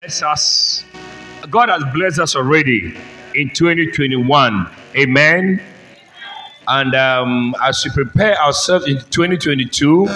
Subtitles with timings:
[0.00, 0.84] bless us.
[1.50, 2.96] God has blessed us already
[3.34, 4.70] in 2021.
[4.96, 5.60] Amen.
[6.68, 10.06] And um, as we prepare ourselves in 2022,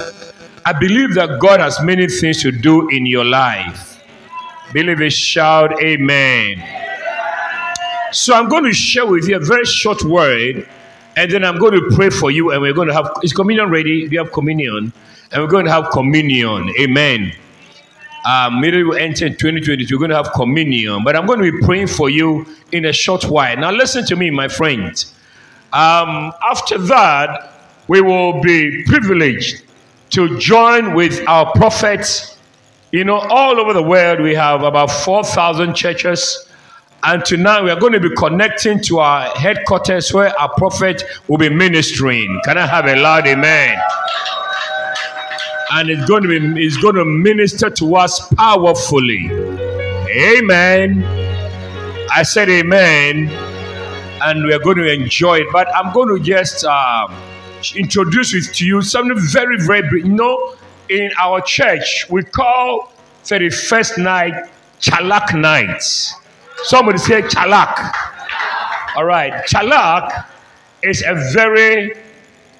[0.64, 4.00] I believe that God has many things to do in your life.
[4.72, 6.62] Believe it, shout amen.
[8.12, 10.68] So I'm going to share with you a very short word,
[11.16, 13.68] and then I'm going to pray for you, and we're going to have is communion
[13.68, 14.06] ready?
[14.06, 14.92] We have communion,
[15.32, 16.72] and we're going to have communion.
[16.78, 17.32] Amen.
[18.24, 21.50] Um, maybe we enter in 2022, we're going to have communion, but I'm going to
[21.50, 23.56] be praying for you in a short while.
[23.56, 25.04] Now, listen to me, my friend.
[25.72, 27.52] Um, after that,
[27.88, 29.64] we will be privileged
[30.10, 32.38] to join with our prophets.
[32.92, 36.48] You know, all over the world, we have about 4,000 churches.
[37.02, 41.38] And tonight, we are going to be connecting to our headquarters where our prophet will
[41.38, 42.40] be ministering.
[42.44, 43.76] Can I have a loud amen?
[45.74, 49.30] And it's going to be it's going to minister to us powerfully.
[50.10, 51.02] Amen.
[52.14, 53.28] I said amen,
[54.22, 55.46] and we are going to enjoy it.
[55.50, 57.14] But I'm going to just um,
[57.74, 60.02] introduce it to you something very very.
[60.02, 60.56] You know,
[60.88, 62.92] in our church we call
[63.24, 66.14] 31st night Chalak nights.
[66.64, 67.92] Somebody say Chalak.
[68.94, 70.26] All right, Chalak
[70.82, 71.94] is a very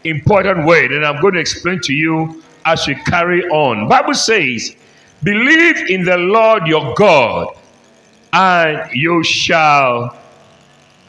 [0.05, 3.89] important word, and I'm going to explain to you as we carry on.
[3.89, 4.77] Bible says,
[5.23, 7.57] believe in the Lord your God
[8.33, 10.17] and you shall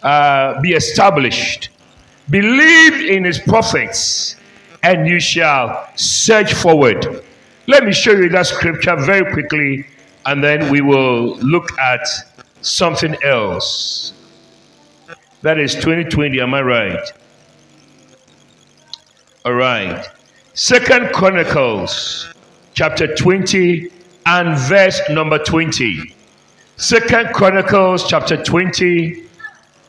[0.02, 1.70] uh, be established.
[2.30, 4.36] Believe in his prophets
[4.84, 7.24] and you shall search forward.
[7.68, 9.86] Let me show you that scripture very quickly
[10.26, 12.08] and then we will look at
[12.62, 14.14] something else.
[15.42, 17.12] That is 2020, am I right?
[19.46, 20.08] All right.
[20.56, 22.32] Second Chronicles
[22.76, 23.90] chapter 20
[24.28, 26.14] and verse number 20.
[26.78, 29.24] Second Chronicles chapter 20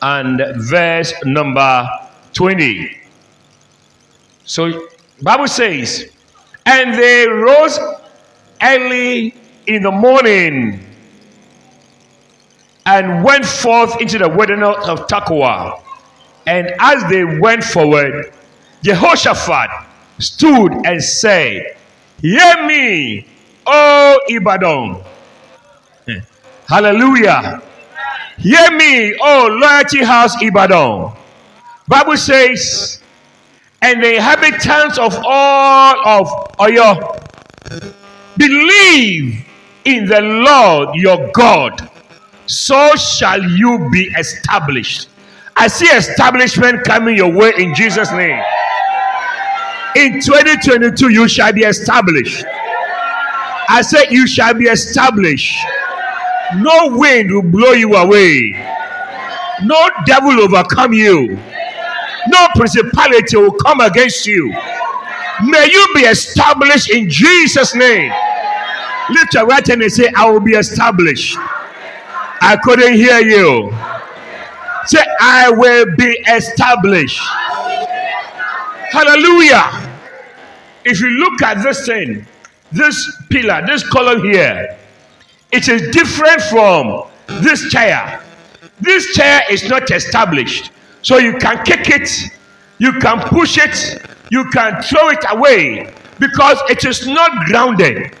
[0.01, 1.87] and verse number
[2.33, 2.97] 20.
[4.45, 4.87] So
[5.21, 6.09] Bible says,
[6.65, 7.77] and they rose
[8.59, 9.35] early
[9.67, 10.83] in the morning
[12.87, 15.79] and went forth into the wilderness of Tekoa.
[16.47, 18.33] And as they went forward,
[18.81, 19.69] Jehoshaphat
[20.19, 21.77] stood and said,
[22.21, 23.27] Hear me,
[23.65, 25.03] O Ibadan.
[26.07, 26.19] Hmm.
[26.67, 27.61] Hallelujah.
[28.37, 31.13] Hear me, O Loyalty House Ibadan.
[31.87, 33.01] Bible says,
[33.81, 36.27] and the inhabitants of all of
[36.57, 37.21] Oyo
[38.37, 39.45] believe
[39.85, 41.89] in the Lord your God,
[42.47, 45.09] so shall you be established.
[45.55, 48.41] I see establishment coming your way in Jesus' name.
[49.95, 52.43] In 2022, you shall be established.
[53.69, 55.55] I said, You shall be established.
[56.57, 58.51] No wind will blow you away.
[59.63, 61.39] No devil overcome you.
[62.27, 64.49] No principality will come against you.
[65.43, 68.11] May you be established in Jesus' name.
[69.09, 71.37] Lift your right hand and say, I will be established.
[72.41, 73.71] I couldn't hear you.
[74.87, 77.21] Say, I will be established.
[78.91, 79.84] Hallelujah.
[80.85, 82.27] If you look at this thing,
[82.71, 84.77] this pillar, this column here,
[85.51, 87.05] it is different from
[87.41, 88.21] this chair.
[88.79, 90.71] This chair is not established.
[91.01, 92.09] So you can kick it,
[92.77, 98.15] you can push it, you can throw it away because it is not grounded.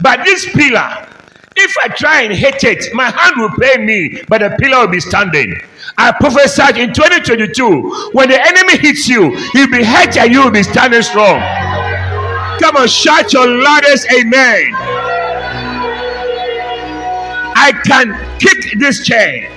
[0.00, 1.06] But this pillar,
[1.54, 4.92] if I try and hit it, my hand will pay me, but the pillar will
[4.92, 5.54] be standing.
[5.98, 10.50] I prophesied in 2022 when the enemy hits you, he'll be hurt and you will
[10.50, 11.42] be standing strong.
[12.60, 14.72] Come on, shout your loudest amen.
[17.58, 19.52] I can kick this chair.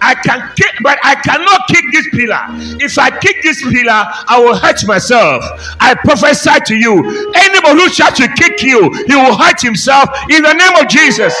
[0.00, 2.40] I can kick, but I cannot kick this pillar.
[2.80, 5.42] If I kick this pillar, I will hurt myself.
[5.80, 6.98] I prophesy to you
[7.34, 11.34] anybody who tries to kick you, he will hurt himself in the name of Jesus.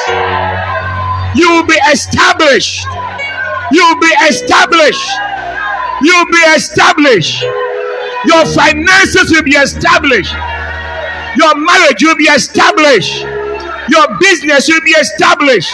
[1.36, 2.84] You will be established.
[3.70, 5.08] You will be established.
[6.02, 7.42] You will be established.
[8.26, 10.34] Your finances will be established.
[11.38, 13.22] Your marriage will be established.
[13.88, 15.72] Your business will be established.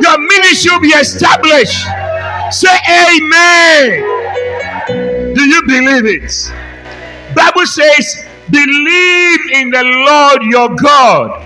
[0.00, 1.84] Your ministry will be established.
[2.50, 4.02] Say amen.
[5.34, 6.32] Do you believe it?
[7.34, 11.44] Bible says, believe in the Lord your God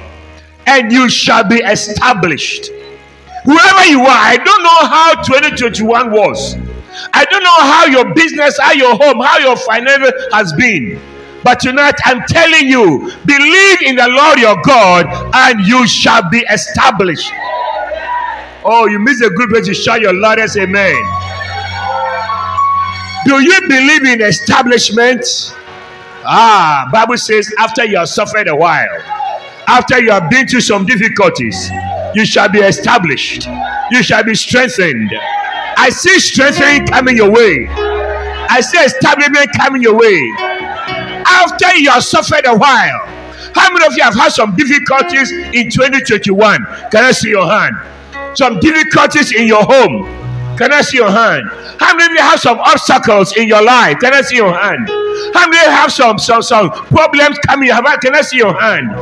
[0.67, 2.71] and you shall be established.
[3.45, 6.55] Whoever you are, I don't know how 2021 was.
[7.13, 11.01] I don't know how your business, how your home, how your finance has been.
[11.43, 16.39] But tonight I'm telling you, believe in the Lord your God and you shall be
[16.51, 17.31] established.
[18.65, 20.95] Oh, you miss a good way to shout your loudest amen.
[23.25, 25.25] Do you believe in establishment?
[26.25, 29.01] Ah, Bible says after you have suffered a while,
[29.67, 31.71] after you have been through some difficulties,
[32.15, 33.47] you shall be established.
[33.91, 35.11] You shall be strengthened.
[35.77, 37.67] I see strengthening coming your way.
[37.71, 40.60] I see establishment coming your way.
[41.27, 43.07] After you have suffered a while,
[43.55, 46.65] how many of you have had some difficulties in 2021?
[46.91, 47.77] Can I see your hand?
[48.37, 50.07] Some difficulties in your home.
[50.57, 51.49] Can I see your hand?
[51.81, 53.99] How many of you have some obstacles in your life?
[53.99, 54.87] Can I see your hand?
[55.33, 57.71] How many have some some some problems coming?
[57.71, 58.93] Can I see your hand?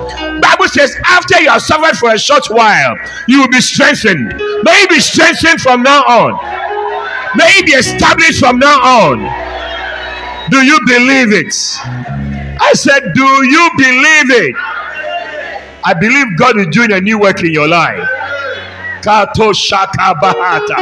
[0.41, 4.35] Bible says, after you have suffered for a short while, you will be strengthened.
[4.63, 6.39] May you be strengthened from now on.
[7.37, 9.48] May you be established from now on.
[10.51, 11.55] Do you believe it?
[12.61, 14.55] I said, Do you believe it?
[15.85, 18.07] I believe God is doing a new work in your life.
[19.03, 20.77] Kato Shaka Bahata.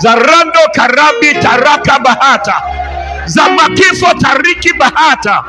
[0.00, 3.26] Zarando Karabi Taraka Bahata.
[3.26, 5.42] Zamakifo Tariki Bahata.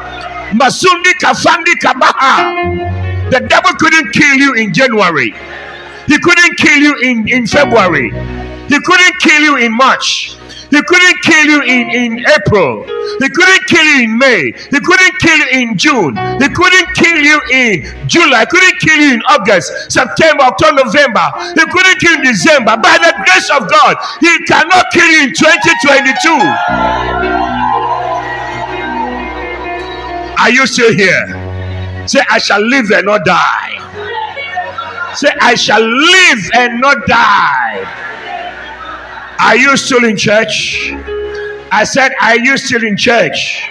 [0.53, 3.29] Masundi Kafandi Kabaha.
[3.31, 5.33] The devil couldn't kill you in January.
[6.07, 8.11] He couldn't kill you in, in February.
[8.67, 10.35] He couldn't kill you in March.
[10.71, 12.83] He couldn't kill you in, in April.
[13.19, 14.51] He couldn't kill you in May.
[14.71, 16.15] He couldn't kill you in June.
[16.39, 18.39] He couldn't kill you in July.
[18.39, 21.27] He couldn't kill you in August, September, October, November.
[21.59, 22.77] He couldn't kill you in December.
[22.77, 26.39] By the grace of God, He cannot kill you in 2022.
[30.39, 31.27] Are you still here?
[32.07, 33.77] Say, I shall live and not die.
[35.15, 37.85] Say, I shall live and not die.
[39.41, 40.91] Are you still in church?
[41.71, 43.63] I said, Are you still in church?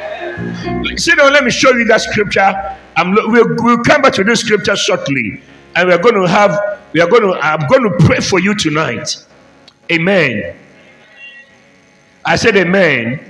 [0.97, 2.77] Sit down, let me show you that scripture.
[2.97, 5.41] I'm, we'll, we'll come back to this scripture shortly.
[5.77, 8.57] And we're going to have, we are going to, I'm going to pray for you
[8.57, 9.25] tonight.
[9.93, 10.57] Amen.
[12.25, 13.25] I said, Amen.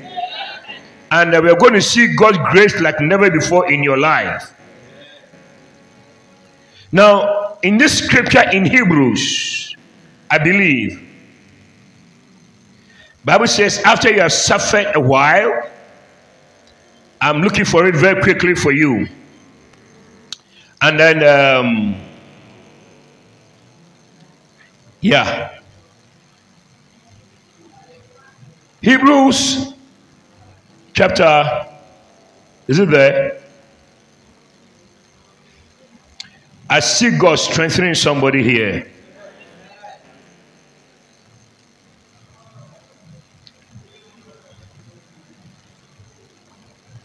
[1.10, 4.54] And uh, we're going to see God's grace like never before in your life.
[6.90, 9.76] Now, in this scripture in Hebrews,
[10.30, 11.09] I believe
[13.24, 15.70] Bible says, after you have suffered a while,
[17.20, 19.06] I'm looking for it very quickly for you.
[20.80, 22.00] And then, um,
[25.00, 25.58] yeah.
[28.80, 29.74] Hebrews
[30.94, 31.66] chapter,
[32.66, 33.42] is it there?
[36.70, 38.90] I see God strengthening somebody here.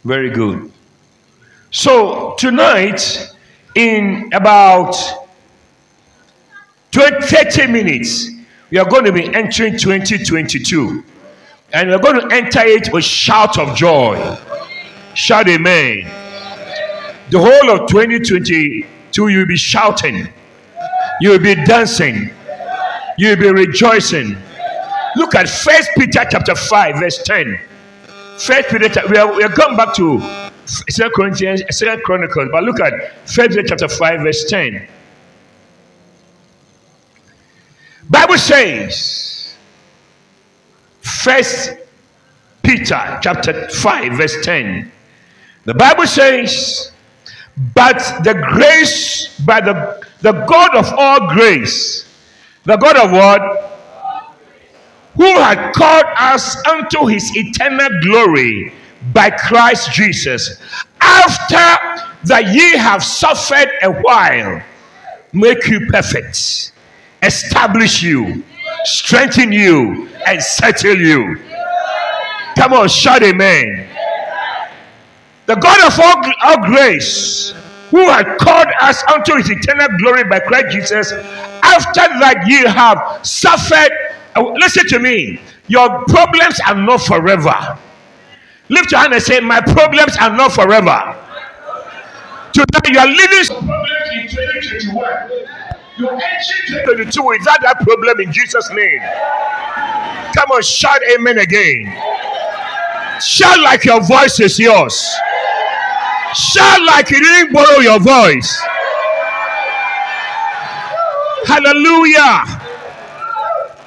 [0.06, 0.72] Very good.
[1.72, 3.28] So tonight,
[3.74, 4.96] in about
[6.92, 8.30] 20, 30 minutes,
[8.70, 11.04] we are going to be entering 2022.
[11.74, 14.38] And we're going to enter it with shout of joy.
[15.16, 16.04] Shout amen.
[17.32, 18.86] The whole of 2022,
[19.28, 20.32] you will be shouting.
[21.20, 22.30] You will be dancing.
[23.18, 24.38] You will be rejoicing.
[25.16, 27.60] Look at First Peter chapter 5, verse 10.
[28.38, 30.20] First Peter, we are, we are going back to
[30.66, 34.88] Second Corinthians, Second Chronicles, but look at First Peter chapter 5, verse 10.
[38.10, 39.56] Bible says,
[41.02, 41.78] First
[42.62, 44.92] Peter chapter 5, verse 10.
[45.64, 46.92] The Bible says,
[47.74, 52.06] but the grace by the, the God of all grace,
[52.64, 53.75] the God of what?
[55.16, 58.74] Who had called us unto his eternal glory
[59.14, 60.60] by Christ Jesus,
[61.00, 64.62] after that ye have suffered a while,
[65.32, 66.72] make you perfect,
[67.22, 68.44] establish you,
[68.84, 71.38] strengthen you, and settle you.
[72.58, 73.88] Come on, shout amen.
[75.46, 77.54] The God of all, all grace,
[77.92, 83.26] who had called us unto his eternal glory by Christ Jesus, after that ye have
[83.26, 83.92] suffered
[84.36, 85.40] Oh, listen to me.
[85.68, 87.80] Your problems are not forever.
[88.70, 91.16] Lift your hand and say, My problems are not forever.
[92.52, 95.30] Today you are living problems in 2021.
[95.98, 99.00] You're entering 2022 without that problem in Jesus' name.
[100.36, 101.86] Come on, shout amen again.
[103.22, 104.94] Shout like your voice is yours.
[106.34, 108.62] Shout like you didn't borrow your voice.
[111.48, 112.65] Hallelujah.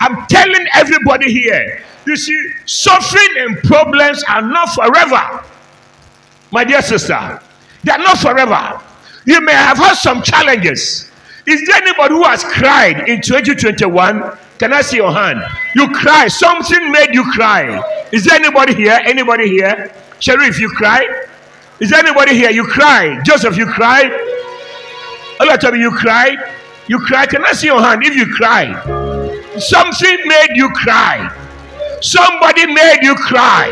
[0.00, 5.44] I'm telling everybody here, you see, suffering and problems are not forever.
[6.50, 7.40] My dear sister,
[7.84, 8.80] they are not forever.
[9.26, 11.10] You may have had some challenges.
[11.46, 15.40] Is there anybody who has cried in 2021 Can I see your hand?
[15.74, 16.26] You cry.
[16.28, 17.80] Something made you cry.
[18.10, 19.00] Is there anybody here?
[19.04, 19.92] Anybody here?
[20.18, 21.06] Sheriff, you cry?
[21.78, 22.50] Is there anybody here?
[22.50, 23.22] You cry.
[23.22, 24.02] Joseph, you cry?
[25.40, 26.36] A lot of you cry.
[26.88, 27.26] You cry.
[27.26, 29.07] Can I see your hand if you cry?
[29.60, 31.28] Something made you cry.
[32.00, 33.66] Somebody made you cry.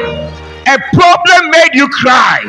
[0.66, 2.40] A problem made you cry.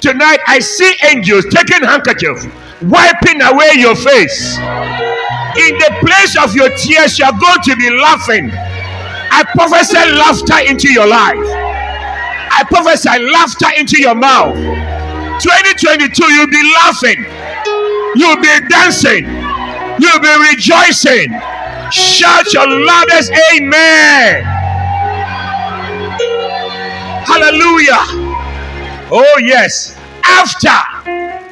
[0.00, 2.44] Tonight I see angels taking handkerchief,
[2.82, 4.58] wiping away your face.
[4.58, 8.50] In the place of your tears, you are going to be laughing.
[8.52, 11.40] I prophesy laughter into your life.
[12.52, 14.54] I prophesy laughter into your mouth.
[15.40, 17.24] 2022, you'll be laughing.
[18.16, 19.24] You'll be dancing.
[19.98, 21.32] You'll be rejoicing.
[21.90, 24.42] Shout your loudest amen.
[27.26, 28.02] Hallelujah.
[29.10, 29.96] Oh, yes.
[30.24, 30.74] After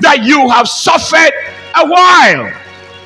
[0.01, 1.33] that, you have suffered
[1.77, 2.53] a while.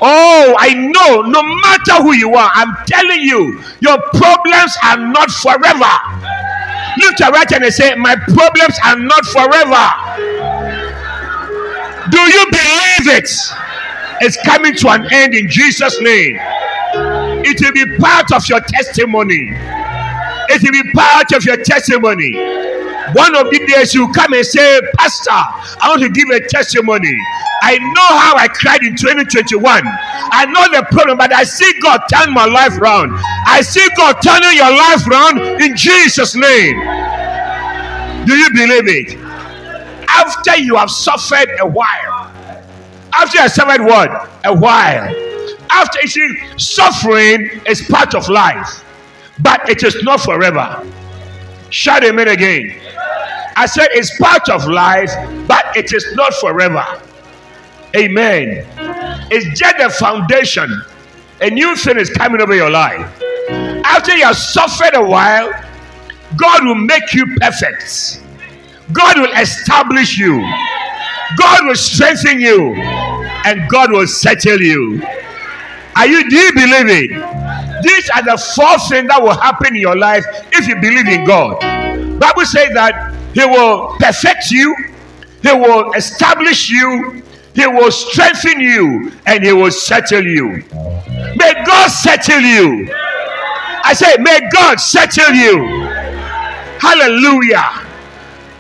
[0.01, 5.31] Oh, I know, no matter who you are, I'm telling you, your problems are not
[5.31, 5.95] forever.
[6.99, 9.85] Look to right and say, My problems are not forever.
[12.11, 13.31] Do you believe it?
[14.21, 16.39] It's coming to an end in Jesus' name.
[17.49, 19.49] It will be part of your testimony.
[20.51, 22.33] It will be part of your testimony.
[23.15, 27.15] One of the days you come and say, Pastor, I want to give a testimony.
[27.63, 29.65] I know how I cried in 2021.
[29.65, 33.13] I know the problem, but I see God turn my life around.
[33.47, 36.77] I see God turning your life around in Jesus' name.
[38.27, 39.19] Do you believe it?
[40.09, 42.33] After you have suffered a while,
[43.15, 44.31] after you have suffered what?
[44.45, 45.28] A while.
[45.71, 48.85] After you see, suffering is part of life,
[49.41, 50.87] but it is not forever.
[51.71, 52.81] Shout amen again.
[53.57, 55.11] I said it's part of life,
[55.47, 56.85] but it is not forever.
[57.97, 58.65] Amen.
[59.31, 60.83] It's just the foundation.
[61.41, 63.23] A new thing is coming over your life.
[63.85, 65.51] After you have suffered a while,
[66.37, 68.23] God will make you perfect.
[68.93, 70.41] God will establish you.
[71.37, 72.75] God will strengthen you.
[72.75, 75.03] And God will settle you.
[75.99, 77.83] Are you do you believe it?
[77.83, 81.25] These are the four things that will happen in your life if you believe in
[81.25, 81.61] God.
[82.19, 84.75] Bible says that he will perfect you,
[85.43, 87.23] He will establish you,
[87.55, 90.65] He will strengthen you, and He will settle you.
[91.37, 92.89] May God settle you.
[93.85, 95.87] I say, May God settle you.
[96.81, 97.87] Hallelujah.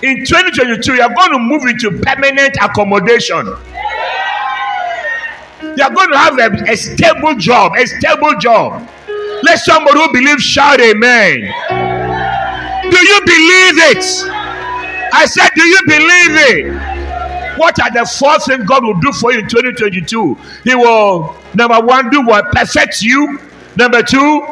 [0.02, 3.46] In 2022, you are going to move into permanent accommodation.
[5.78, 8.90] You are going to have a, a stable job, a stable job.
[9.44, 11.36] Let somebody who believes shout amen.
[12.82, 14.04] Do you believe it?
[15.14, 17.58] I said, Do you believe it?
[17.58, 20.36] What are the four things God will do for you in 2022?
[20.64, 22.46] He will, number one, do what?
[22.50, 23.38] Perfect you.
[23.76, 24.48] Number two,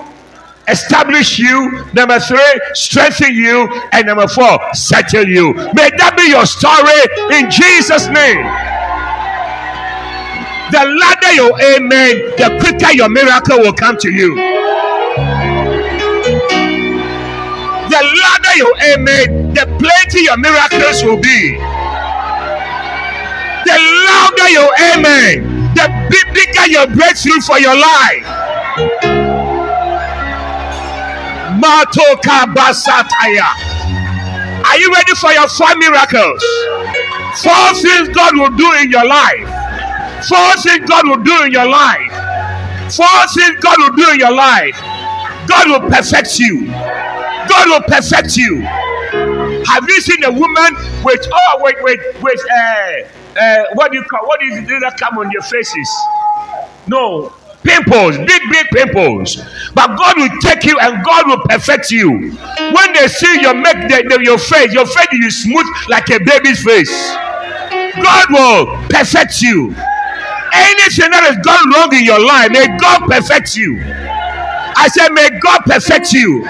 [0.68, 1.84] establish you.
[1.92, 3.68] Number three, strengthen you.
[3.90, 5.54] And number four, settle you.
[5.54, 8.75] May that be your story in Jesus' name.
[10.72, 14.34] The louder your amen, the quicker your miracle will come to you.
[17.88, 21.56] The louder your amen, the plenty your miracles will be.
[23.64, 23.78] The
[24.10, 25.86] louder your amen, the
[26.34, 28.26] bigger your breakthrough for your life.
[31.62, 33.48] Matoka Basataya.
[34.66, 36.42] Are you ready for your four miracles?
[37.42, 39.65] Four things God will do in your life.
[40.28, 42.12] Four things God will do in your life.
[42.94, 44.76] Four things God will do in your life.
[45.48, 46.66] God will perfect you.
[46.66, 48.60] God will perfect you.
[48.60, 52.92] Have you seen a woman with oh wait wait with uh,
[53.38, 55.88] uh what do you call what is it that come on your faces?
[56.86, 59.36] No pimples, big big pimples.
[59.74, 62.10] But God will take you and God will perfect you.
[62.10, 66.18] When they see your make the, the, your face, your face is smooth like a
[66.18, 66.90] baby's face.
[68.02, 69.74] God will perfect you.
[70.56, 73.76] Anything that has gone wrong in your life, may God perfect you.
[73.78, 76.44] I said, may God perfect you.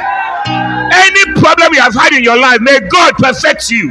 [0.46, 3.90] Any problem you have had in your life, may God perfect you.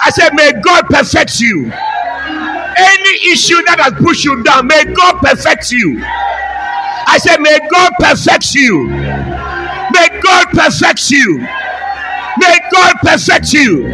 [0.00, 1.70] I said, May God perfect you.
[1.70, 6.00] Any issue that has pushed you down, may God perfect you.
[6.00, 8.88] I said, May God perfect you.
[8.88, 11.38] May God perfect you.
[12.38, 13.90] May God perfect you.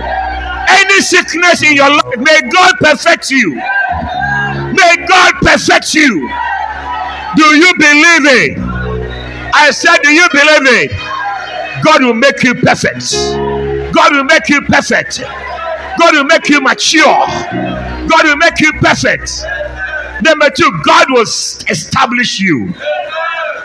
[0.69, 3.61] Any sickness in your life, may God perfect you.
[4.85, 6.29] May God perfect you.
[7.37, 8.59] Do you believe it?
[9.55, 10.91] I said, Do you believe it?
[11.83, 13.13] God will make you perfect.
[13.95, 15.21] God will make you perfect.
[15.99, 17.03] God will make you mature.
[17.03, 19.31] God will make you perfect.
[20.23, 22.75] Number two, God will establish you.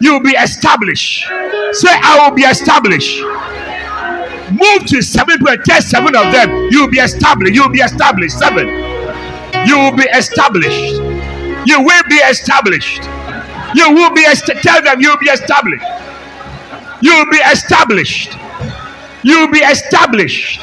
[0.01, 1.27] You will be established.
[1.73, 3.19] Say, I will be established.
[4.51, 6.69] Move to seven people and seven of them.
[6.71, 7.53] You will be established.
[7.53, 8.39] You will be established.
[8.39, 8.67] Seven.
[9.67, 11.08] You will be established.
[11.65, 13.03] You will be established.
[13.75, 14.25] You will be
[14.61, 15.85] tell them you will be established.
[17.01, 18.37] You will be established.
[19.23, 20.61] You will be established.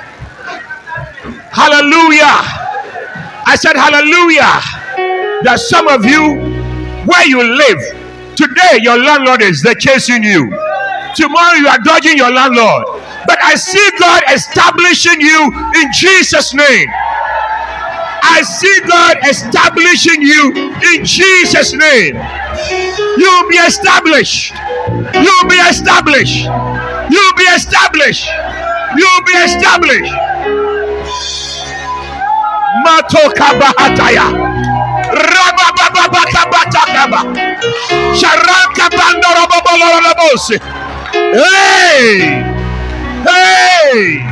[1.53, 2.67] Hallelujah.
[3.47, 5.43] I said hallelujah.
[5.45, 6.37] There's some of you
[7.07, 7.81] where you live.
[8.37, 10.51] Today your landlord is they're chasing you.
[11.15, 12.85] Tomorrow you are dodging your landlord.
[13.27, 16.89] But I see God establishing you in Jesus' name.
[18.29, 20.53] I see God establishing you
[20.95, 22.17] in Jesus' name.
[23.17, 24.53] You will be established.
[25.15, 26.45] You will be established.
[26.45, 28.27] You will be established.
[28.97, 30.15] You will be established.
[32.85, 34.27] Matoka bahataya.
[41.33, 42.45] Hey!
[43.25, 44.23] Hey!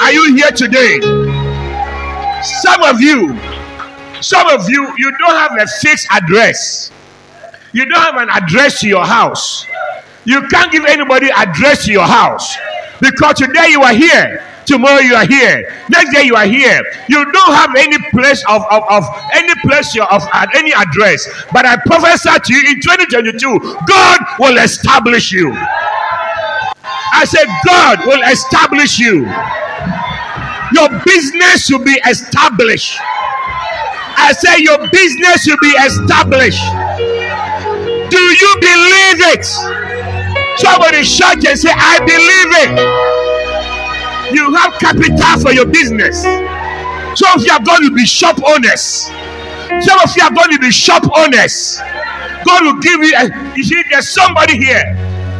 [0.00, 1.00] Are you here today?
[2.44, 3.38] Some of you,
[4.20, 6.90] some of you, you don't have a fixed address.
[7.72, 9.66] You don't have an address to your house.
[10.26, 12.56] You can't give anybody address to your house
[13.00, 16.82] because today you are here, tomorrow you are here, next day you are here.
[17.08, 21.26] You don't have any place of, of, of any place of uh, any address.
[21.52, 23.58] But I prophesy to you in 2022,
[23.88, 25.52] God will establish you.
[25.54, 29.24] I said, God will establish you.
[30.74, 32.98] Your business will be established.
[33.00, 36.64] I say, Your business will be established.
[38.10, 39.44] Do you believe it?
[40.58, 44.34] Somebody shout and say, I believe it.
[44.34, 46.22] You have capital for your business.
[46.22, 49.06] Some of you are going to be shop owners.
[49.80, 51.78] Some of you are going to be shop owners.
[52.46, 53.14] God will give you.
[53.16, 54.94] A, you see, there's somebody here.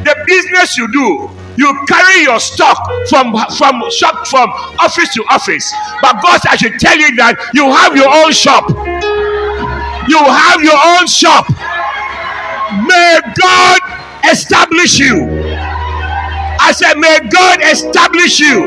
[0.05, 5.73] The business you do, you carry your stock from from shop from office to office.
[6.03, 8.69] But God, I should tell you that you have your own shop.
[10.09, 11.49] You have your own shop.
[12.87, 13.81] May God
[14.31, 15.29] establish you.
[16.61, 18.67] I said, May God establish you.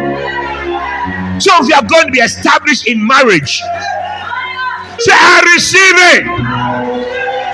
[1.39, 3.62] Some of you are going to be established in marriage.
[5.00, 6.23] Say, I receive it.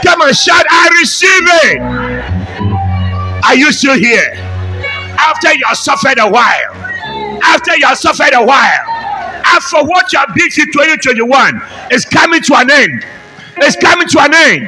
[0.06, 3.44] Come on, shout, I receive it.
[3.46, 4.53] Are you still here?
[5.24, 6.74] After you have suffered a while,
[7.44, 8.84] after you have suffered a while,
[9.46, 13.06] after what you have been through 2021 is coming to an end.
[13.58, 14.68] It's coming to an end.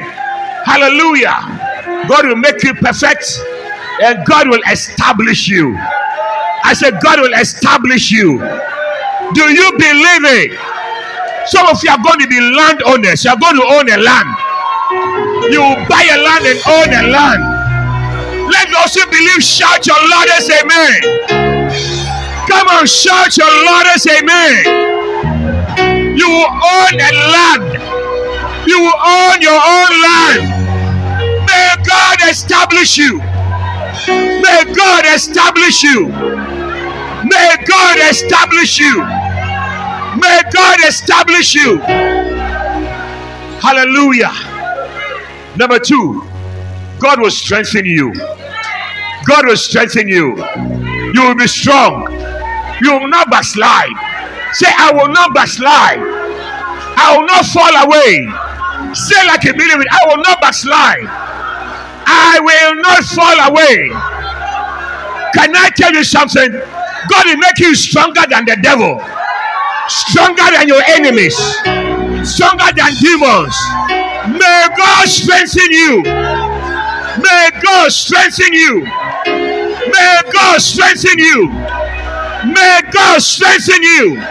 [0.64, 2.06] Hallelujah.
[2.08, 3.38] God will make you perfect
[4.02, 5.76] and God will establish you.
[6.64, 8.38] I said, God will establish you.
[8.38, 10.58] Do you believe it?
[11.48, 13.24] Some of you are going to be landowners.
[13.24, 14.28] You are going to own a land.
[15.52, 17.55] You will buy a land and own a land.
[18.76, 21.00] Those who believe shout your loudest amen.
[22.48, 24.92] Come on, shout your loudest amen.
[26.16, 28.68] You will own a land.
[28.68, 30.42] You will own your own land.
[31.46, 33.18] May God establish you.
[34.08, 36.08] May God establish you.
[36.08, 39.02] May God establish you.
[40.20, 41.78] May God establish you.
[43.60, 44.32] Hallelujah.
[45.56, 46.22] Number two,
[46.98, 48.12] God will strengthen you.
[49.26, 50.36] God will strengthen you.
[51.14, 52.06] You will be strong.
[52.82, 53.90] You will not backslide.
[54.52, 55.98] Say, I will not backslide.
[55.98, 58.26] I will not fall away.
[58.94, 61.04] Say, like a believer, I will not backslide.
[62.06, 63.90] I will not fall away.
[65.34, 66.52] Can I tell you something?
[66.52, 69.00] God will make you stronger than the devil,
[69.88, 71.36] stronger than your enemies,
[72.24, 73.56] stronger than demons.
[74.38, 76.02] May God strengthen you.
[77.22, 78.86] May God strengthen you.
[80.06, 81.48] May God strengthen you.
[81.48, 84.22] May God strengthen you.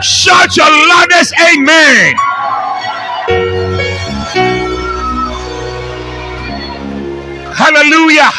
[0.00, 2.14] Shout your loudest amen.
[7.56, 8.30] Hallelujah.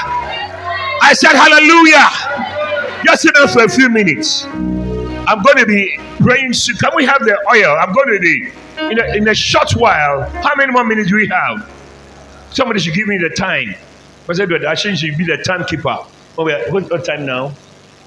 [1.04, 3.04] I said hallelujah.
[3.04, 4.46] Just sit down for a few minutes.
[4.46, 6.54] I'm going to be praying.
[6.54, 7.76] Can we have the oil?
[7.78, 8.50] I'm going to be
[8.92, 10.22] in a, in a short while.
[10.30, 11.70] How many more minutes do we have?
[12.52, 13.76] Somebody should give me the time.
[14.30, 15.98] I said, I should be the timekeeper.
[16.38, 17.54] Oh, what, what time now?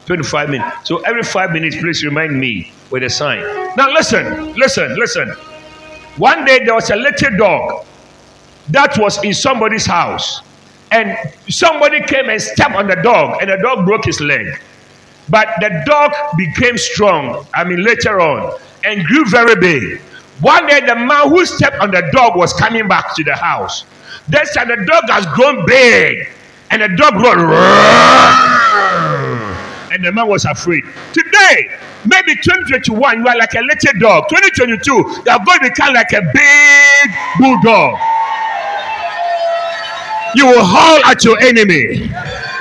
[0.06, 0.88] 25 minutes.
[0.88, 3.40] So every five minutes, please remind me with a sign.
[3.76, 5.30] Now listen, listen, listen.
[6.16, 7.86] One day there was a little dog
[8.68, 10.42] that was in somebody's house.
[10.92, 11.16] And
[11.48, 14.60] somebody came and stepped on the dog, and the dog broke his leg.
[15.28, 20.00] But the dog became strong, I mean, later on, and grew very big.
[20.40, 23.84] One day, the man who stepped on the dog was coming back to the house.
[24.28, 26.28] This time the dog has grown big,
[26.70, 27.40] and the dog roared,
[29.92, 30.84] and the man was afraid.
[31.12, 31.70] Today,
[32.06, 34.28] maybe 2021, you are like a little dog.
[34.28, 37.98] 2022, you are going to become like a big bulldog.
[40.36, 42.08] You will howl at your enemy.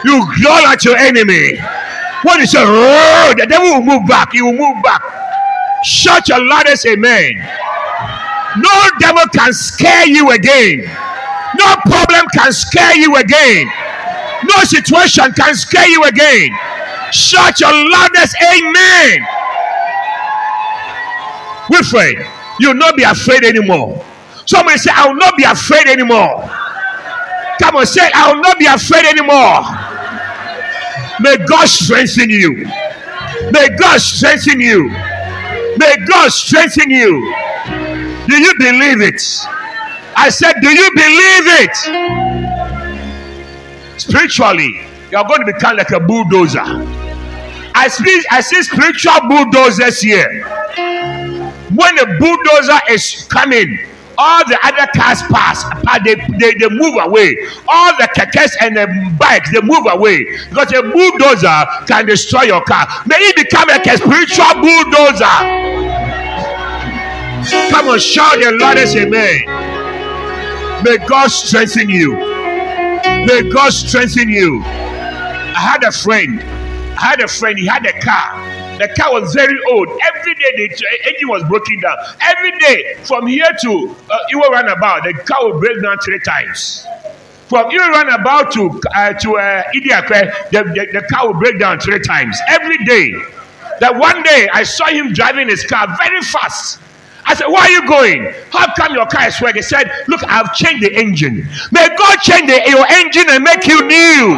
[0.03, 1.59] You growl at your enemy.
[2.23, 4.33] When you say, oh, the devil will move back.
[4.33, 5.01] He will move back.
[5.83, 7.33] Shout your loudest amen.
[8.57, 10.83] No devil can scare you again.
[11.57, 13.69] No problem can scare you again.
[14.43, 16.49] No situation can scare you again.
[17.11, 19.27] Shout your loudest amen.
[21.69, 22.25] Wilfred,
[22.59, 24.03] you'll not be afraid anymore.
[24.45, 26.49] Somebody say, I will not be afraid anymore.
[27.61, 29.61] Come on, say, I will not be afraid anymore.
[31.19, 32.65] May God strengthen you.
[33.51, 34.89] May God strengthen you.
[35.77, 37.21] May God strengthen you.
[38.27, 39.21] Do you believe it?
[40.15, 42.68] I said, Do you believe it?
[43.99, 44.79] Spiritually,
[45.11, 46.63] you are going to become like a bulldozer.
[47.75, 50.43] I see, I see spiritual bulldozers here.
[51.75, 53.77] When a bulldozer is coming,
[54.17, 55.63] all the other cars pass,
[56.03, 57.35] they, they, they move away.
[57.67, 60.25] All the kekes and the bikes, they move away.
[60.49, 62.87] Because a bulldozer can destroy your car.
[63.05, 65.99] May it become like a spiritual bulldozer.
[67.71, 69.45] Come on, shout your loudest amen.
[70.83, 72.48] May God strengthen you.
[73.25, 74.61] May God strengthen you.
[74.63, 76.41] I had a friend.
[76.41, 77.57] I had a friend.
[77.57, 79.89] He had a car the car was very old.
[80.15, 81.97] Every day the engine was broken down.
[82.21, 86.85] Every day from here to uh, Iwo Runabout, the car would break down three times.
[87.49, 91.79] From Iwo Runabout to uh, to uh, Idiakwe, the, the, the car would break down
[91.79, 93.11] three times every day.
[93.81, 96.79] That one day I saw him driving his car very fast.
[97.29, 98.33] I said, Where are you going?
[98.49, 99.57] How come your car is working?
[99.57, 101.45] He said, Look, I've changed the engine.
[101.71, 104.33] May God change the, your engine and make you new.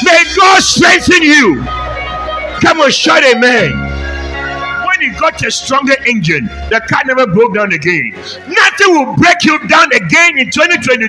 [0.00, 1.60] May God strengthen you.
[2.64, 3.68] Come on, shout amen.
[4.88, 8.12] When you got a stronger engine, the car never broke down again.
[8.48, 11.04] Nothing will break you down again in 2022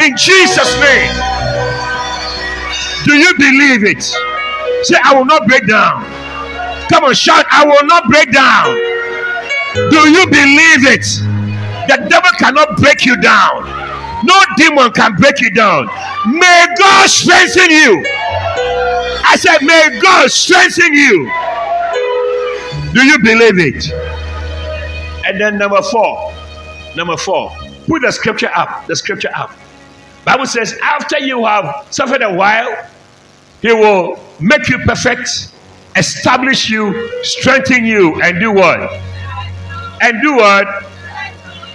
[0.00, 1.12] in Jesus' name.
[3.04, 4.00] Do you believe it?
[4.86, 6.04] Say, I will not break down.
[6.88, 8.97] Come on, shout, I will not break down.
[9.74, 11.04] Do you believe it?
[11.88, 13.64] The devil cannot break you down.
[14.24, 15.86] No demon can break you down.
[16.26, 18.04] May God strengthen you.
[19.24, 21.30] I said, May God strengthen you.
[22.92, 23.92] Do you believe it?
[25.26, 26.32] And then number four,
[26.96, 27.50] number four,
[27.86, 28.86] put the scripture up.
[28.86, 29.52] The scripture up.
[30.24, 32.86] Bible says, after you have suffered a while,
[33.62, 35.52] he will make you perfect,
[35.96, 39.00] establish you, strengthen you, and do what?
[40.00, 40.66] And do what?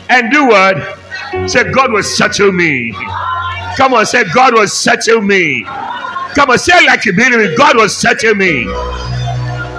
[0.10, 1.00] And do what?
[1.50, 2.94] Say, God will settle me.
[3.76, 5.64] Come on, say, God will settle me.
[5.64, 7.58] Come on, say like you believe it.
[7.58, 8.64] God will settle me.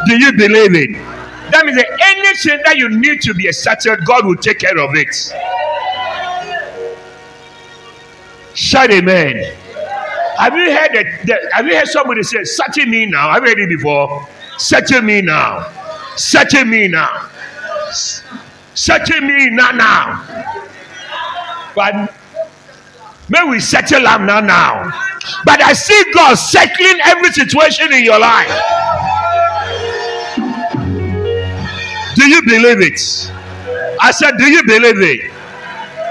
[0.06, 0.92] Do you believe it?
[1.50, 4.90] That means that anything that you need to be settled, God will take care of
[4.94, 5.14] it.
[8.54, 9.54] Shout amen.
[10.38, 11.40] Have you heard that, that?
[11.52, 13.32] Have you heard somebody say, "Settle me now"?
[13.32, 14.28] Have you heard it before?
[14.58, 15.66] Settle me now.
[16.16, 17.28] Settle me now.
[17.94, 19.70] Settle me now.
[19.70, 20.24] Now,
[21.74, 22.14] but
[23.28, 24.40] may we settle them now.
[24.40, 24.92] Now.
[25.44, 28.48] But I see God settling every situation in your life.
[32.14, 33.30] Do you believe it?
[34.00, 35.30] I said, Do you believe it?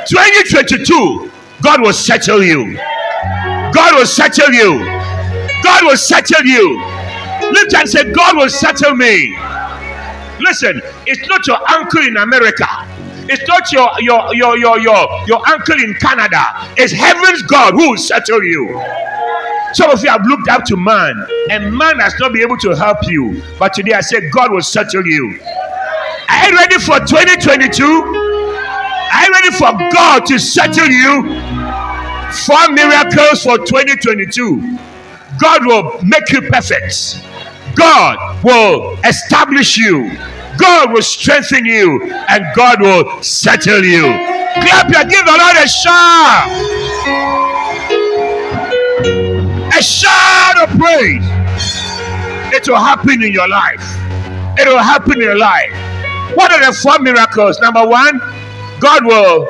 [0.08, 2.76] 2022, God will settle you.
[3.74, 4.80] God will settle you.
[5.63, 6.80] God will settle you.
[7.52, 9.36] Lift and say, God will settle me.
[10.44, 12.68] Listen, it's not your uncle in America.
[13.30, 16.44] It's not your your your your your, your uncle in Canada.
[16.78, 18.82] It's heaven's God who will settle you.
[19.74, 22.72] Some of you have looked up to man, and man has not been able to
[22.76, 23.42] help you.
[23.58, 25.40] But today I say God will settle you.
[26.30, 27.84] Are you ready for 2022?
[27.86, 31.24] Are you ready for God to settle you?
[32.46, 34.78] Four miracles for 2022.
[35.40, 37.24] God will make you perfect.
[37.76, 40.18] God will establish you.
[40.58, 44.04] God will strengthen you and God will settle you.
[44.04, 46.50] Clap your, give the Lord a shout.
[49.76, 51.26] A shout of praise.
[52.54, 53.82] It will happen in your life.
[54.60, 55.74] It will happen in your life.
[56.36, 57.60] What are the four miracles?
[57.60, 58.20] Number one,
[58.80, 59.48] God will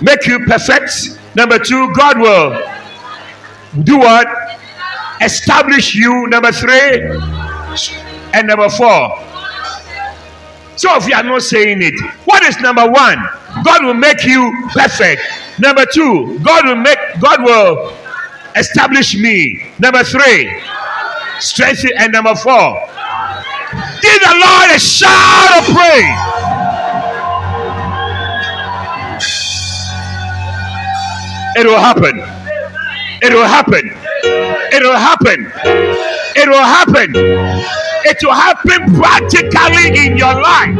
[0.00, 1.18] make you perfect.
[1.36, 4.26] Number two, God will do what?
[5.22, 6.28] Establish you.
[6.28, 7.18] Number three,
[8.34, 9.18] and number four,
[10.76, 11.94] Some of you are not saying it.
[12.24, 13.18] What is number one?
[13.64, 15.22] God will make you perfect.
[15.60, 17.96] Number two, God will make God will
[18.56, 19.62] establish me.
[19.78, 20.60] Number three,
[21.40, 21.92] strengthen.
[21.98, 22.80] And number four,
[24.02, 26.42] give the Lord a shout of praise.
[31.56, 32.18] It will happen.
[33.22, 34.01] It will happen.
[34.24, 35.52] It will happen.
[36.36, 37.12] It will happen.
[38.04, 40.76] It will happen practically in your life.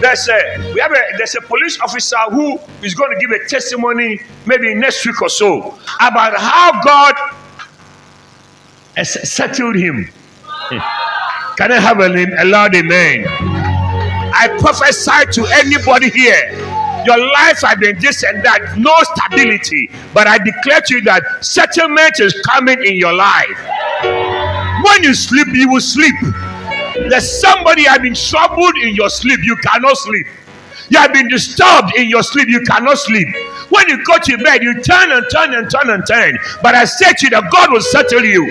[0.00, 3.46] There's a we have a there's a police officer who is going to give a
[3.46, 7.14] testimony maybe next week or so about how God
[8.96, 10.08] has settled him.
[11.56, 13.26] Can I have a, a loud amen?
[13.28, 16.50] I prophesy to anybody here.
[17.04, 19.90] Your life has been this and that, no stability.
[20.14, 23.58] But I declare to you that settlement is coming in your life.
[24.84, 26.14] When you sleep, you will sleep.
[27.08, 30.26] There's somebody have been troubled in your sleep, you cannot sleep.
[30.90, 33.28] You have been disturbed in your sleep, you cannot sleep.
[33.70, 36.38] When you go to bed, you turn and turn and turn and turn.
[36.62, 38.44] But I said to you that God will settle you.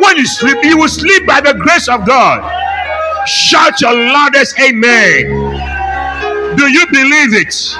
[0.00, 2.42] When you sleep, you will sleep by the grace of God.
[3.28, 5.73] Shout your loudest amen.
[6.56, 7.74] Do you believe it?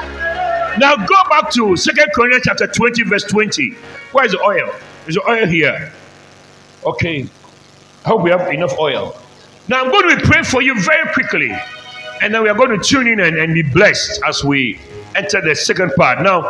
[0.79, 3.71] Now go back to Second Corinthians chapter 20, verse 20.
[4.11, 4.75] Where is the oil?
[5.07, 5.93] Is the oil here?
[6.85, 7.29] Okay.
[8.05, 9.17] I hope we have enough oil.
[9.69, 11.53] Now I'm going to be praying for you very quickly.
[12.21, 14.81] And then we are going to tune in and, and be blessed as we
[15.15, 16.23] enter the second part.
[16.23, 16.41] Now,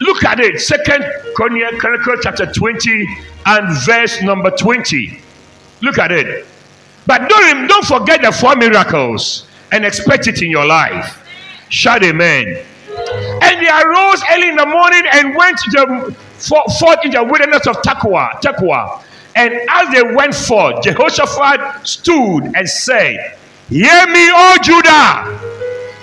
[0.00, 0.60] look at it.
[0.60, 3.06] Second Chronicles chapter 20
[3.46, 5.20] and verse number 20.
[5.82, 6.46] Look at it.
[7.06, 11.24] But don't, don't forget the four miracles and expect it in your life.
[11.68, 12.64] Shout amen.
[13.42, 16.16] And they arose early in the morning and went to the,
[16.78, 18.40] forth in the wilderness of Tekoa.
[18.40, 19.02] Tekoa.
[19.36, 23.36] And as they went forth, Jehoshaphat stood and said,
[23.68, 25.38] Hear me, O Judah,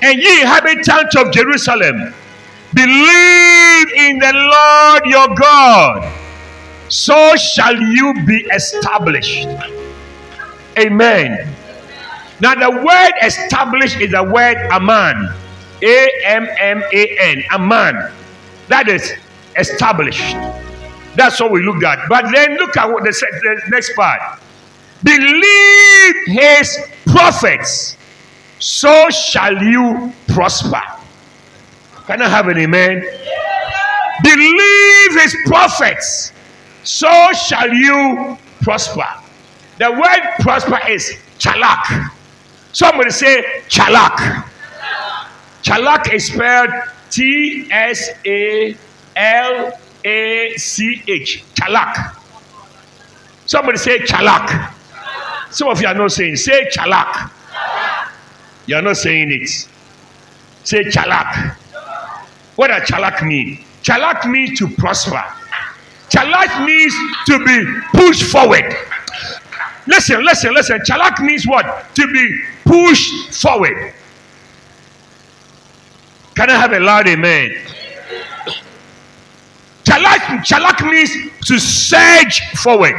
[0.02, 2.14] and ye inhabitants of Jerusalem.
[2.74, 6.14] Believe in the Lord your God,
[6.90, 9.48] so shall you be established.
[10.78, 11.54] Amen.
[12.42, 15.34] Now, the word established is the word Aman.
[15.82, 17.68] A M M A N.
[17.68, 18.12] man.
[18.68, 19.14] That is
[19.58, 20.36] established.
[21.16, 22.08] That's what we looked at.
[22.10, 24.20] But then look at what the, the next part.
[25.04, 27.96] Believe his prophets,
[28.60, 30.82] so shall you prosper.
[32.08, 33.02] Can I have an amen?
[34.24, 36.32] Believe his prophets,
[36.84, 39.06] so shall you prosper.
[39.78, 42.10] The word prosper is chalak.
[42.72, 44.50] Somebody say chalak.
[45.66, 46.70] Chalak is spelled
[47.10, 48.78] T S A
[49.16, 49.72] L
[50.06, 51.44] A C H.
[51.56, 52.16] Chalak.
[53.48, 54.74] Somebody say chalak.
[55.50, 57.32] Some of you are not saying, say chalak.
[58.68, 59.50] You are not saying it.
[60.64, 61.56] Say chalak.
[62.58, 63.66] What does chalak mean?
[63.82, 65.24] Chalak means to prosper.
[66.10, 66.94] Chalak means
[67.26, 67.66] to be
[67.98, 68.72] pushed forward.
[69.88, 70.80] Listen, listen, listen.
[70.82, 71.88] Chalak means what?
[71.96, 73.94] To be pushed forward.
[76.36, 77.56] Can I have a loud amen?
[79.86, 81.12] Chalak, chalak means
[81.46, 82.96] to surge forward.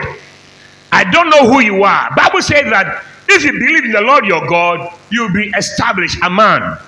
[0.91, 2.09] I don't know who you are.
[2.17, 6.31] Bible says that if you believe in the Lord your God, you'll be established a
[6.31, 6.79] man.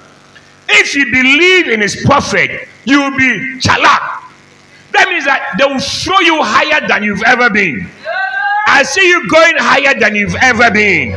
[0.69, 4.23] If you believe in his prophet, you will be chalak.
[4.93, 7.91] That means that they will throw you higher than you've ever been.
[8.67, 11.13] I see you going higher than you've ever been.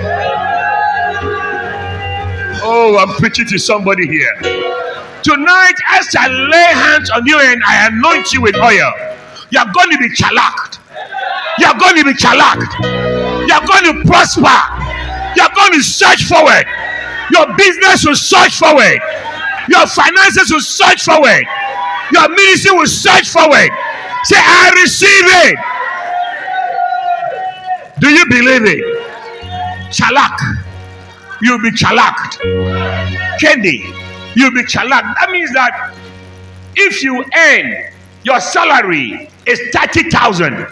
[2.63, 4.61] Oh, I'm preaching to somebody here.
[5.23, 8.91] Tonight, as I lay hands on you and I anoint you with oil,
[9.51, 10.79] you're going to be chalaked.
[11.60, 12.73] You're going to be chalaked.
[13.45, 14.49] You're going to prosper.
[15.38, 16.65] You're going to search forward.
[17.31, 18.99] Your business will search forward.
[19.69, 21.45] Your finances will search forward.
[22.12, 23.69] Your ministry will search forward.
[24.23, 25.55] Say, I receive it.
[27.99, 28.84] Do you believe it?
[29.93, 30.39] Chalak.
[31.41, 32.39] You'll be chalaked.
[33.39, 34.00] Candy.
[34.35, 35.15] You'll be chalaked.
[35.19, 35.93] That means that
[36.75, 37.91] if you earn
[38.23, 40.67] your salary is 30,000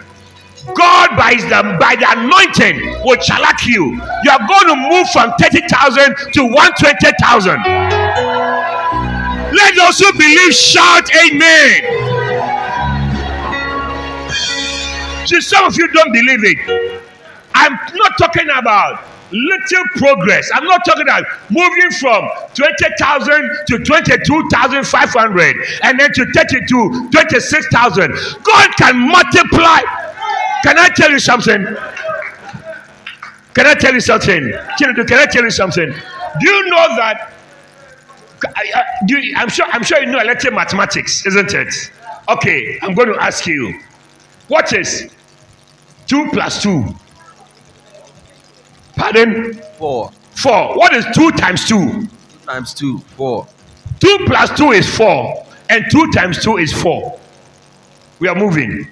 [0.74, 3.92] God by the by the anointing will chalak you.
[4.24, 7.62] You are going to move from 30,000 to 120,000.
[9.52, 12.10] Let those who believe shout amen.
[15.26, 16.58] See, some of you don't believe it.
[17.54, 20.50] I'm not talking about little progress.
[20.54, 28.12] I'm not talking about moving from 20,000 to 22,500 and then to 32, 26,000.
[28.42, 29.80] God can multiply.
[30.62, 31.64] Can I tell you something?
[33.54, 34.52] Can I tell you something?
[34.78, 35.90] Can I tell you something?
[36.40, 37.32] Do you know that?
[38.56, 38.84] I,
[39.36, 39.66] I'm sure.
[39.70, 41.90] I'm sure you know elective mathematics, isn't it?
[42.28, 43.80] Okay, I'm going to ask you.
[44.48, 45.10] What is
[46.06, 46.94] two plus two?
[49.00, 49.54] Pardon?
[49.78, 50.12] Four.
[50.32, 50.76] Four.
[50.76, 52.02] What is two times two?
[52.02, 52.98] Two times two.
[53.16, 53.48] Four.
[53.98, 57.18] Two plus two is four, and two times two is four.
[58.18, 58.86] We are moving.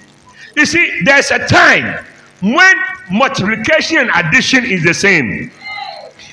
[0.56, 2.04] You see, there's a time
[2.40, 2.74] when
[3.10, 5.50] multiplication and addition is the same,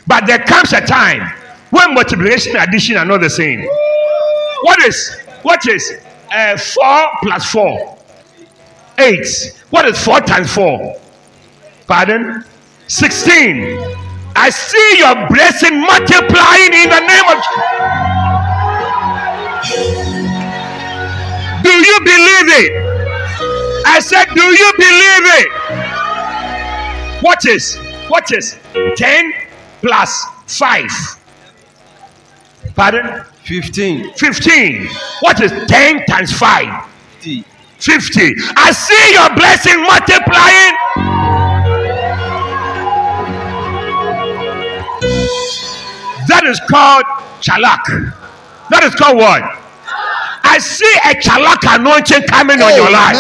[0.08, 1.30] but there comes a time
[1.70, 3.68] when multiplication and addition are not the same.
[4.62, 5.94] What is what is
[6.32, 7.98] uh, four plus four?
[9.00, 9.28] Eight.
[9.70, 10.96] What is four times four?
[11.88, 12.46] Pardon?
[12.88, 13.78] Sixteen.
[14.36, 17.40] I see your blessing multiplying in the name of.
[21.64, 22.72] Do you believe it?
[23.88, 25.48] I said, Do you believe it?
[27.22, 28.58] What is what is
[28.98, 29.34] 10
[29.82, 30.90] plus 5?
[32.76, 33.24] Pardon?
[33.44, 34.14] Fifteen.
[34.14, 34.88] 15.
[35.22, 36.90] What is 10 times 5?
[37.20, 37.44] Fifty.
[37.80, 38.34] 50.
[38.58, 40.76] I see your blessing multiplying.
[46.28, 47.06] That is called
[47.42, 48.14] chalak.
[48.70, 49.44] That is called what?
[50.44, 53.18] I see a chalak anointing coming on your life.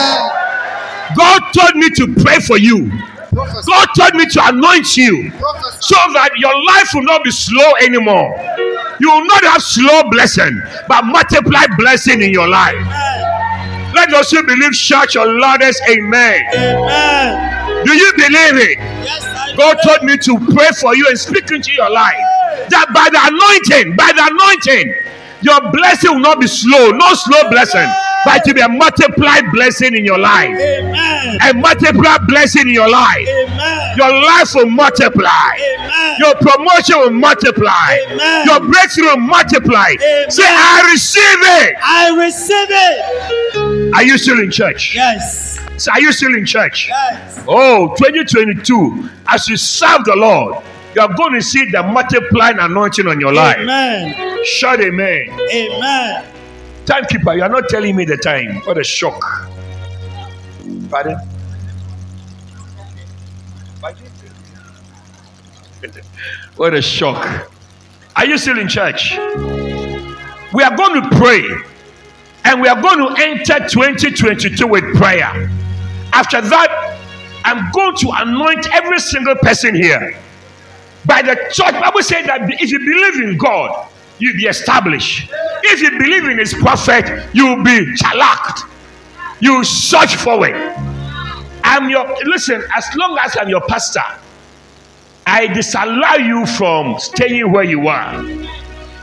[1.18, 2.90] God told me to pray for you.
[3.36, 5.32] God told me to anoint you
[5.80, 8.32] so that your life will not be slow anymore.
[9.00, 12.80] You will not have slow blessing, but multiply blessing in your life.
[13.94, 16.42] Let those who believe shout your loudest amen.
[16.54, 17.86] Amen.
[17.86, 18.78] Do you believe it?
[18.80, 19.24] Yes,
[19.58, 19.84] God believe.
[19.84, 22.35] told me to pray for you and speak into your life.
[22.70, 27.50] That by the anointing, by the anointing, your blessing will not be slow, no slow
[27.50, 27.86] blessing,
[28.26, 30.50] but it will be a multiplied blessing in your life.
[30.50, 31.38] Amen.
[31.44, 33.28] A multiplied blessing in your life.
[33.28, 33.98] Amen.
[33.98, 35.30] Your life will multiply.
[35.30, 36.16] Amen.
[36.20, 37.98] Your promotion will multiply.
[38.10, 38.46] Amen.
[38.48, 39.94] Your breakthrough will multiply.
[40.30, 41.76] Say, I receive it.
[41.84, 43.94] I receive it.
[43.94, 44.96] Are you still in church?
[44.96, 45.60] Yes.
[45.78, 46.88] Say, Are you still in church?
[46.88, 47.44] Yes.
[47.48, 50.64] Oh, 2022, as you serve the Lord,
[50.96, 53.58] you are going to see the multiplying anointing on your life.
[53.60, 54.46] Amen.
[54.46, 55.30] Shout amen.
[55.54, 56.26] Amen.
[56.86, 58.62] Timekeeper, you are not telling me the time.
[58.62, 59.22] What a shock.
[60.90, 61.18] Pardon?
[66.56, 67.52] What a shock.
[68.16, 69.18] Are you still in church?
[69.18, 71.44] We are going to pray
[72.46, 75.52] and we are going to enter 2022 with prayer.
[76.14, 76.98] After that,
[77.44, 80.18] I'm going to anoint every single person here.
[81.06, 83.88] By the church, Bible says that if you believe in God,
[84.20, 85.30] you'll be established.
[85.64, 88.62] If you believe in his prophet, you'll be chalaked.
[89.40, 90.56] You search forward.
[91.64, 94.02] I'm your listen, as long as I'm your pastor,
[95.28, 98.24] I disallow you from staying where you are.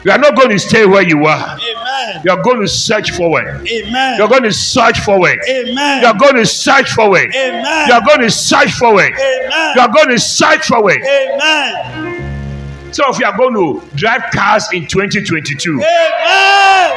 [0.05, 1.59] You are not going to stay where you are.
[1.59, 2.23] Amen.
[2.25, 3.47] You are going to search forward.
[3.69, 4.19] Amen.
[4.19, 5.38] You're going to search forward.
[5.49, 6.01] Amen.
[6.03, 7.31] You are going to search forward.
[7.35, 7.87] Amen.
[7.87, 9.12] You are going to search forward.
[9.12, 9.77] Amen.
[9.77, 11.01] You are going to search forward.
[11.03, 12.93] Amen.
[12.93, 16.93] So if you are going to drive cars in 2022, Amen.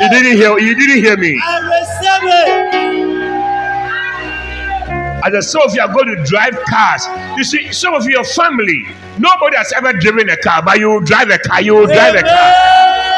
[0.00, 0.58] you didn't hear.
[0.58, 1.38] You didn't hear me.
[1.44, 2.80] I receive it.
[5.22, 7.06] As some of you are going to drive cars.
[7.36, 8.86] You see, some of your family,
[9.20, 11.60] nobody has ever driven a car, but you drive a car.
[11.62, 13.09] You drive a car.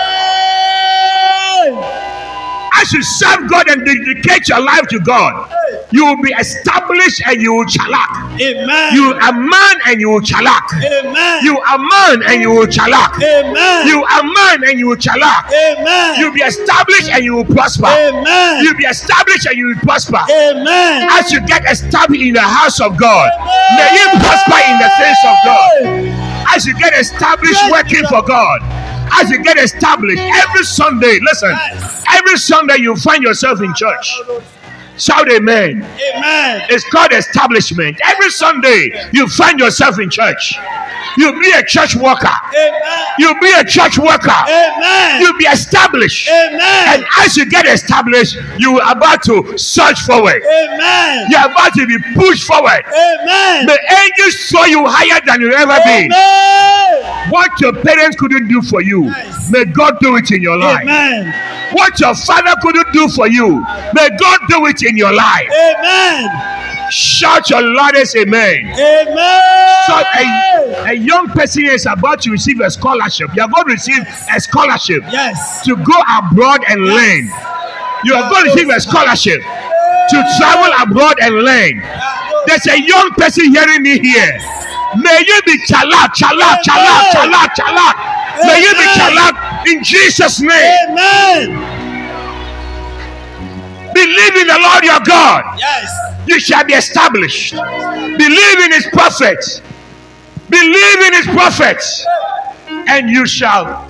[2.83, 2.89] Amen.
[2.89, 5.51] As you serve God and dedicate your life to God,
[5.93, 8.41] you will be established and you will chalak.
[8.41, 8.95] Amen.
[8.95, 10.67] You are man and you will chalak.
[10.75, 11.45] Amen.
[11.45, 13.23] You are man and you will chalak.
[13.23, 13.87] Amen.
[13.87, 15.47] You are man and you will chalak.
[15.53, 16.19] Amen.
[16.19, 17.87] You'll be established and you will prosper.
[17.87, 18.65] Amen.
[18.65, 20.21] You'll be established and you will prosper.
[20.29, 21.09] Amen.
[21.13, 23.31] As you get established in the house of God,
[23.77, 26.23] may you prosper in the things of God.
[26.55, 28.61] As you get established working for God,
[29.21, 31.55] as you get established every Sunday, listen,
[32.13, 34.21] every Sunday you find yourself in church.
[34.99, 35.83] Shout amen.
[35.83, 36.67] Amen.
[36.69, 37.99] It's called establishment.
[38.05, 40.55] Every Sunday you find yourself in church.
[41.17, 42.29] You'll be a church worker.
[42.29, 43.07] Amen.
[43.19, 44.31] You'll be a church worker.
[44.31, 45.21] Amen.
[45.21, 46.29] You'll be established.
[46.29, 46.61] Amen.
[46.89, 50.43] And as you get established, you are about to search forward.
[50.43, 51.27] Amen.
[51.31, 52.85] You're about to be pushed forward.
[52.87, 53.67] Amen.
[53.67, 56.11] The angels throw you higher than you've ever been.
[57.33, 59.51] What your parents couldn't do for you, Nice.
[59.51, 60.83] may God do it in your life.
[60.83, 61.33] Amen.
[61.73, 63.61] What your father couldn't do for you,
[63.95, 65.49] may God do it in your life.
[65.51, 66.29] Amen.
[66.91, 68.67] Shout your loudest amen.
[68.67, 69.43] Amen.
[69.87, 73.31] So a, a young person is about to receive a scholarship.
[73.35, 74.03] You are going to receive
[74.35, 75.65] a scholarship Yes.
[75.65, 77.31] to go abroad and learn.
[78.05, 79.41] You are going to receive a scholarship
[80.11, 81.83] to travel abroad and learn.
[82.47, 84.39] there's a young person hearing me here.
[84.97, 87.95] May you be chalak, chalak, chalak, chalak, chalak.
[88.45, 90.77] May you be chalak in Jesus' name.
[90.91, 91.83] Amen.
[93.95, 95.45] Believe in the Lord your God.
[95.59, 95.91] Yes.
[96.27, 97.53] You shall be established.
[97.53, 99.61] Believe in his prophets.
[100.49, 102.05] Believe in his prophets.
[102.89, 103.89] And you shall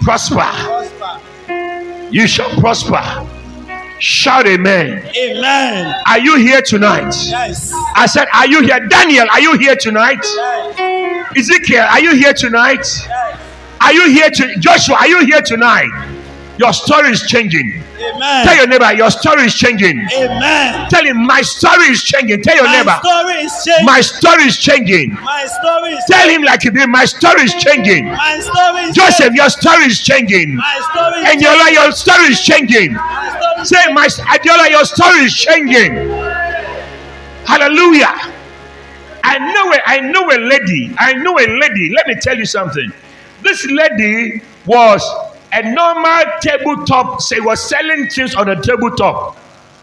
[0.00, 0.36] prosper.
[0.36, 1.20] Prosper.
[2.10, 3.39] You shall prosper.
[4.00, 5.06] Shout amen.
[5.14, 5.94] Amen.
[6.06, 7.12] Are you here tonight?
[7.26, 7.70] Yes.
[7.94, 8.80] I said, Are you here?
[8.88, 10.24] Daniel, are you here tonight?
[10.24, 11.36] Yes.
[11.36, 12.78] Ezekiel, are you here tonight?
[12.78, 13.40] Yes.
[13.82, 14.96] Are you here to Joshua?
[14.96, 15.90] Are you here tonight?
[16.58, 17.82] Your story is changing.
[18.00, 18.46] Amen.
[18.46, 20.00] Tell your neighbor, your story is changing.
[20.16, 20.88] Amen.
[20.90, 22.42] Tell him, my story is changing.
[22.42, 23.86] Tell your My neighbor, story is changing.
[23.86, 25.10] my story is changing.
[25.12, 28.06] My story is Tell him like it is, my story is changing.
[28.06, 29.36] My story is Joseph, changing.
[29.36, 30.56] your story is changing.
[30.56, 32.92] My story is And your, your story is changing.
[32.94, 35.92] My story Say, my Adiola, your story is changing.
[37.44, 38.14] Hallelujah.
[39.22, 40.94] I know a, I know a lady.
[40.98, 41.92] I know a lady.
[41.94, 42.90] Let me tell you something.
[43.42, 45.02] This lady was
[45.52, 47.20] a normal tabletop.
[47.20, 49.36] Say, was selling things on a tabletop,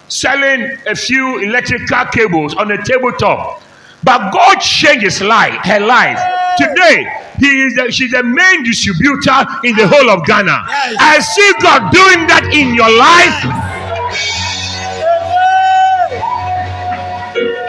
[0.07, 3.61] selling a few electrical cables on a tabletop.
[4.03, 6.19] But God changed his life, her life.
[6.57, 7.05] Today,
[7.39, 10.65] he is the, she's the main distributor in the whole of Ghana.
[10.99, 13.43] I see God doing that in your life.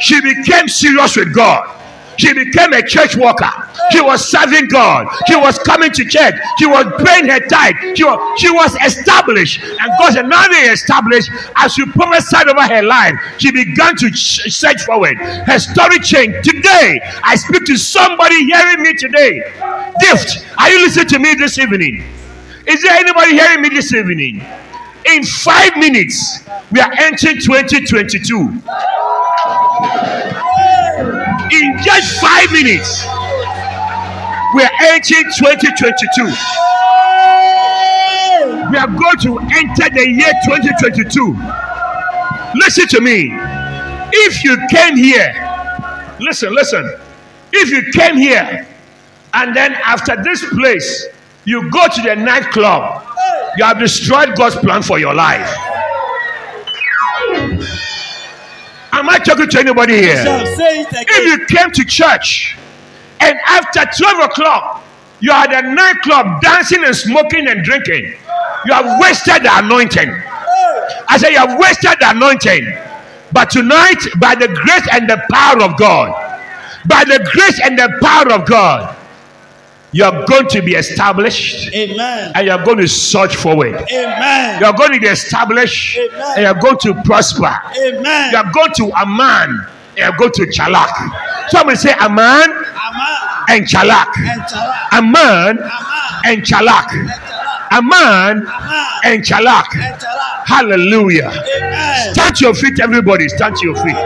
[0.01, 1.78] She became serious with God.
[2.19, 3.51] She became a church worker.
[3.93, 5.07] She was serving God.
[5.29, 6.35] She was coming to church.
[6.59, 7.97] She was paying her tithe.
[7.97, 9.63] She was, she was established.
[9.63, 14.11] And God said, now they established, as you prophesied over her life, she began to
[14.11, 15.17] ch- search forward.
[15.19, 16.45] Her story changed.
[16.45, 19.41] Today, I speak to somebody hearing me today.
[20.01, 22.05] Gift, are you listening to me this evening?
[22.67, 24.45] Is there anybody hearing me this evening?
[25.07, 28.63] In five minutes, we are entering 2022
[31.53, 33.05] in just five minutes
[34.55, 36.25] we are entering 2022
[38.71, 41.37] we are going to enter the year 2022
[42.55, 43.31] listen to me.
[44.13, 45.33] If you came here
[46.21, 46.99] listen listen.
[47.53, 48.67] If you came here
[49.35, 51.07] and then after this place
[51.45, 53.05] you go to the nightclub
[53.57, 55.49] you have destroyed god's plan for your life
[58.99, 61.05] am i talking to anybody here Shall say it again.
[61.09, 62.57] if you came to church
[63.21, 64.85] and after 12 o'clock
[65.21, 68.15] you are at a nightclub dancing and smoking and drinking,
[68.65, 70.09] you have wasted the anointing.
[71.09, 72.73] I say you have wasted the anointing.
[73.33, 76.13] But tonight, by the grace and the power of God,
[76.87, 78.95] by the grace and the power of God,
[79.93, 82.33] you are going to be established Amen.
[82.35, 83.75] and you are going to search forward.
[83.91, 84.61] Amen.
[84.61, 86.23] You are going to be established Amen.
[86.37, 87.55] and you are going to prosper.
[87.81, 88.33] Amen.
[88.33, 91.49] You are going to Aman and you are going to Chalak.
[91.49, 94.13] Somebody say Aman Ama and Chalak.
[94.93, 95.59] Aman
[96.25, 96.89] and Chalak.
[97.73, 98.47] Aman
[99.05, 99.67] and Chalak.
[100.47, 101.31] Hallelujah.
[101.31, 102.15] Amen.
[102.15, 103.29] Stand to your feet, everybody.
[103.29, 103.97] Stand to your feet.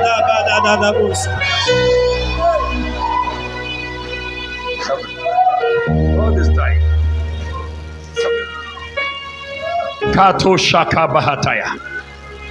[10.12, 11.80] Kato Shaka Bahataya.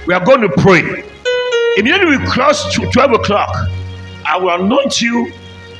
[0.06, 0.82] We are going to pray.
[1.76, 3.54] Immediately we cross to 12 o'clock,
[4.26, 5.32] I will anoint you.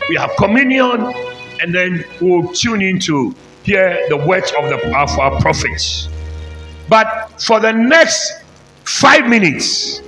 [0.09, 1.13] We have communion,
[1.61, 6.09] and then we'll tune in to hear the words of the of our prophets.
[6.89, 8.43] But for the next
[8.85, 10.01] five minutes,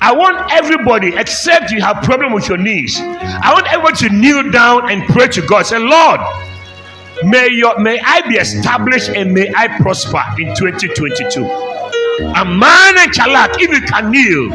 [0.00, 4.50] I want everybody, except you have problem with your knees, I want everyone to kneel
[4.50, 5.66] down and pray to God.
[5.66, 6.20] Say, Lord,
[7.24, 11.44] may your may I be established and may I prosper in 2022.
[11.44, 14.52] A man and chalak, if you can kneel,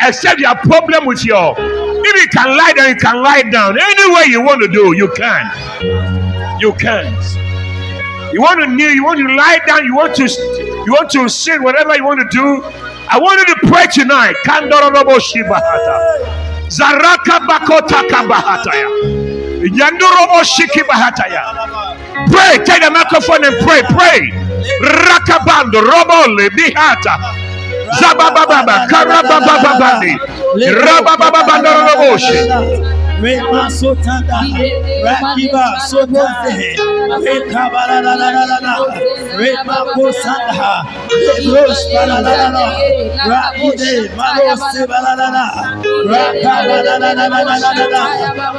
[0.00, 3.78] except you have problem with your, if you can lie down, you can lie down.
[3.78, 6.60] Any way you want to do, you can.
[6.60, 7.12] You can.
[8.32, 11.28] You want to kneel, you want to lie down, you want to you want to
[11.28, 12.62] sit, whatever you want to do.
[13.08, 14.34] I want you to pray tonight.
[14.44, 16.44] Kandorobo shibahata.
[16.68, 18.88] Zaraka bakota kabahataya.
[19.62, 21.93] Yandorobo shiki bahataya.
[22.30, 24.20] Pray, take the microphone and pray, pray.
[24.82, 27.16] Rakabando, robole, bihata.
[28.00, 30.12] Zabababa, karababababandi.
[30.66, 32.40] Rababababandoroboshi.
[33.24, 34.38] Rema Sotanda,
[35.04, 36.76] Rakiba Sotande,
[37.24, 38.12] Rekabarada,
[39.40, 40.84] Rema Kosanda,
[41.24, 42.66] Lebros Balalala,
[43.24, 44.60] Rakide, Maros
[44.90, 45.44] Balalala,
[46.04, 47.08] Rakabarada,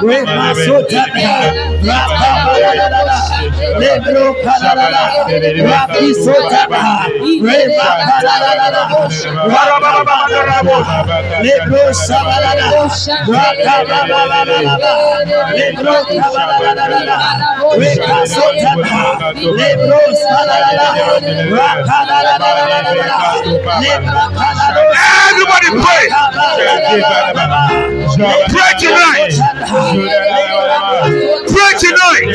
[0.02, 1.34] Rema Sotanda,
[1.86, 3.16] Rakabarada,
[3.82, 5.04] Lebro Kalala,
[5.70, 7.06] Raki Sotanda,
[7.46, 8.84] Rema Kalala,
[9.54, 10.78] Rakabarada,
[11.46, 12.68] Lebro Sabalala,
[13.30, 17.18] Rakabarada, Lebro Kabalala,
[17.76, 20.88] Reka Sotanda, Lebro Sabalala,
[21.52, 22.46] Rakabarada,
[25.28, 26.06] Everybody pray.
[28.50, 29.34] Pray tonight.
[31.52, 32.28] Pray tonight.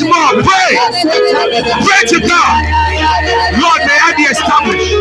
[0.00, 0.42] Minutes more.
[0.42, 0.76] Pray.
[1.84, 2.64] Pray to God.
[3.56, 4.92] Lord, may I be established.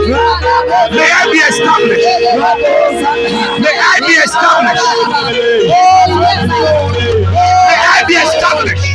[0.91, 2.05] May I be established.
[3.59, 4.83] May I be established.
[7.67, 8.85] May I be established.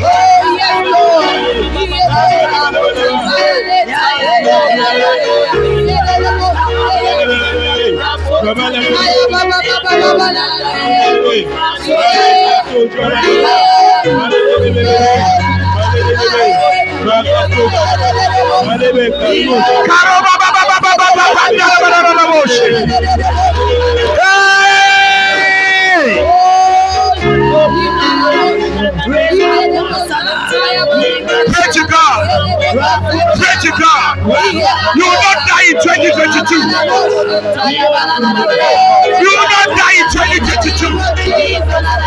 [17.03, 17.41] Hey!
[28.91, 29.31] Pray
[31.73, 32.27] to God.
[33.39, 34.19] Pray to God.
[34.97, 36.57] You will not die in 2022.
[39.21, 42.01] You will not die in 2022.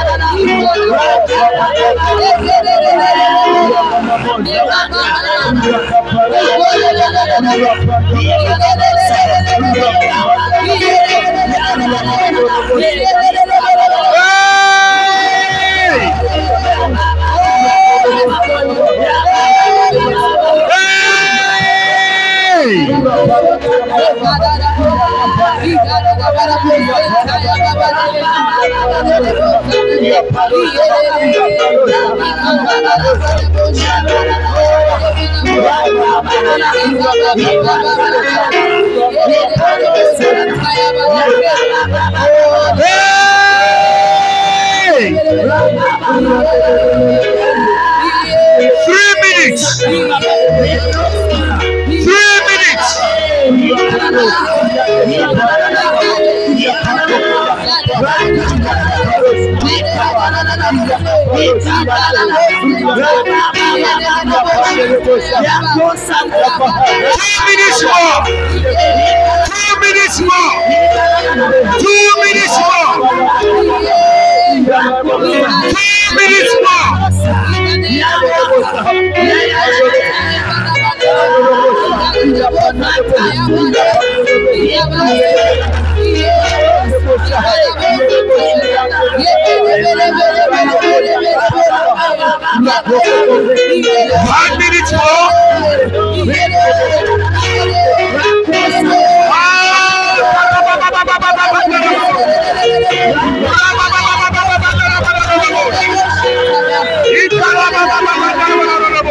[22.64, 22.80] Three
[49.22, 50.43] minutes.
[54.14, 54.54] Minutes.
[67.14, 68.16] Two minutes more.
[69.50, 70.52] Two minutes more.
[71.80, 72.94] Two minutes more.
[75.74, 76.84] Two minutes more.
[82.24, 82.40] One
[94.58, 95.24] minute more.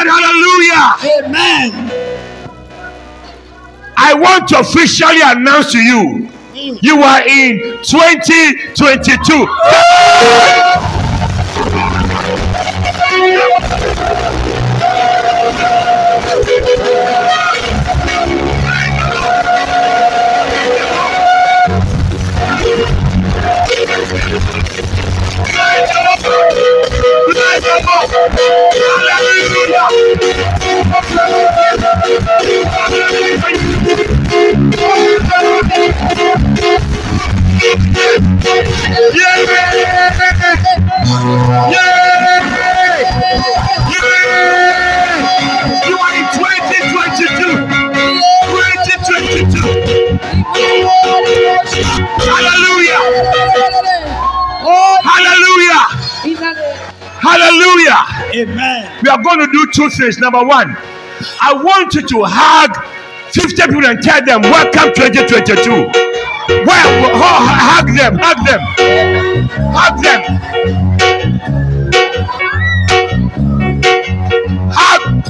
[0.00, 0.96] Said hallelujah.
[1.26, 1.70] Amen.
[3.96, 9.46] I want to officially announce to you you are in 2022.
[41.70, 41.99] You
[57.30, 58.42] Hallelujah.
[58.42, 58.98] Amen.
[59.04, 60.18] We are going to do two things.
[60.18, 60.76] Number one,
[61.40, 62.74] I want you to hug
[63.32, 65.70] 50 people and tell them, Welcome 2022.
[65.70, 68.60] Well, oh, hug them, hug them,
[69.70, 70.20] hug them.
[74.74, 75.22] Hug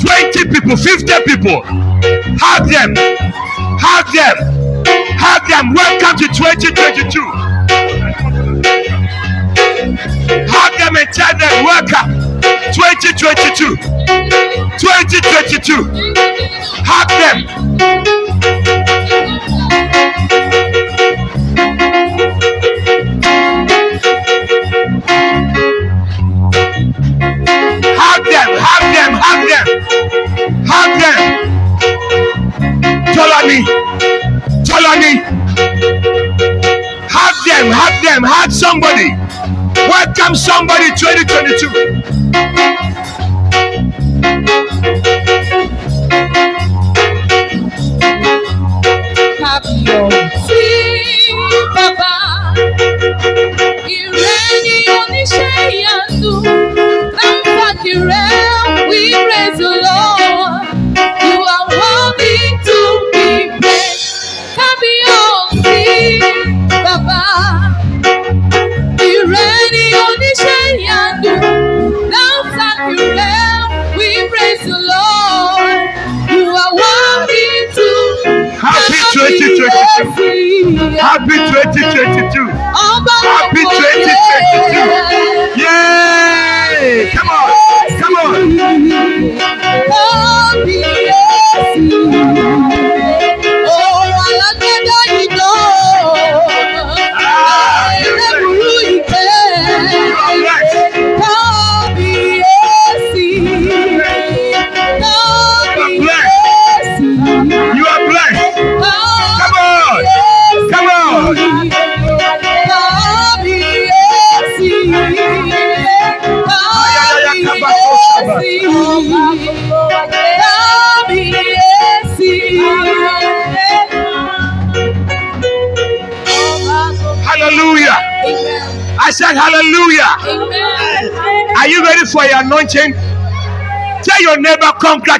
[0.00, 1.62] 20 people, 50 people.
[2.38, 2.94] Hug them,
[3.82, 4.36] hug them,
[5.18, 5.74] hug them.
[5.74, 7.47] Welcome to 2022.
[9.80, 12.10] Hug them and tell them, Welcome
[12.74, 13.76] 2022.
[14.76, 15.86] 2022.
[16.82, 17.46] Hug them.
[27.94, 29.66] Hug them, hug them, hug them,
[30.66, 31.20] hug them.
[33.14, 33.60] Tolani,
[34.64, 35.12] Tolani,
[37.08, 39.27] hug them, hug them, hug somebody.
[39.88, 42.77] Welcome somebody 2022.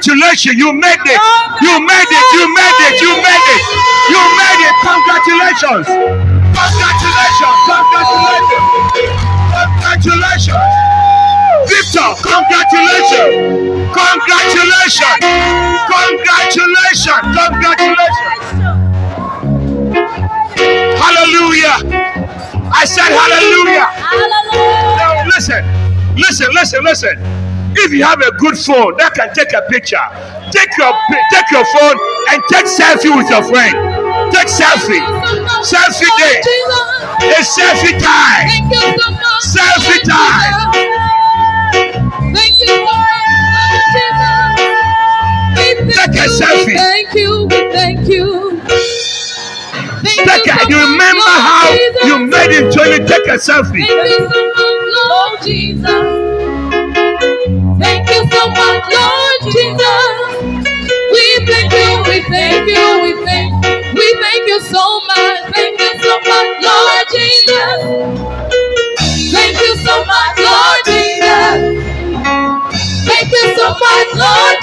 [0.09, 1.21] Congratulations, you made it.
[1.61, 2.25] You made it.
[2.33, 2.97] You made it.
[3.05, 3.61] You made it.
[4.09, 4.73] You made it.
[4.81, 5.85] Congratulations.
[6.57, 7.57] Congratulations.
[7.69, 8.57] Congratulations.
[9.53, 10.65] Congratulations.
[11.69, 13.37] Victor, congratulations.
[13.93, 15.21] Congratulations.
[15.93, 17.25] Congratulations.
[17.37, 18.41] Congratulations.
[20.97, 21.77] Hallelujah.
[22.73, 23.89] I said hallelujah.
[24.97, 25.65] Now listen,
[26.17, 27.28] listen, listen, listen.
[27.85, 30.03] If you have a good phone that can take a picture,
[30.51, 30.93] take your
[31.31, 31.97] take your phone
[32.35, 33.75] and take selfie with your friend.
[34.33, 35.01] Take selfie.
[35.63, 36.43] Selfie day.
[37.33, 38.49] A selfie time.
[38.49, 39.45] Thank you so much.
[39.47, 40.73] Selfie time.
[42.29, 42.35] Jesus.
[42.35, 44.59] Thank you so much, Jesus.
[45.87, 46.77] We Take a selfie.
[46.77, 47.49] Thank you.
[47.49, 48.61] Thank you.
[50.03, 51.73] Thank Take you a, you remember how
[52.05, 53.07] you made it 20?
[53.07, 53.87] Take a selfie.
[58.19, 59.55] Thank you so much, Lord Jesus.
[59.55, 59.79] You so much,
[60.35, 61.13] Lord Jesus.
[61.13, 63.65] We thank you, we thank you, we thank
[63.95, 65.55] we thank you so much.
[65.55, 68.09] Thank you so much, Lord Jesus.
[69.33, 71.85] Thank you so much, Lord Jesus.
[73.07, 74.58] Thank you so much, Lord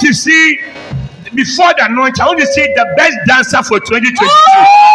[0.00, 0.58] want to see
[1.34, 2.20] before the anointing.
[2.20, 4.89] I want to see the best dancer for 2022.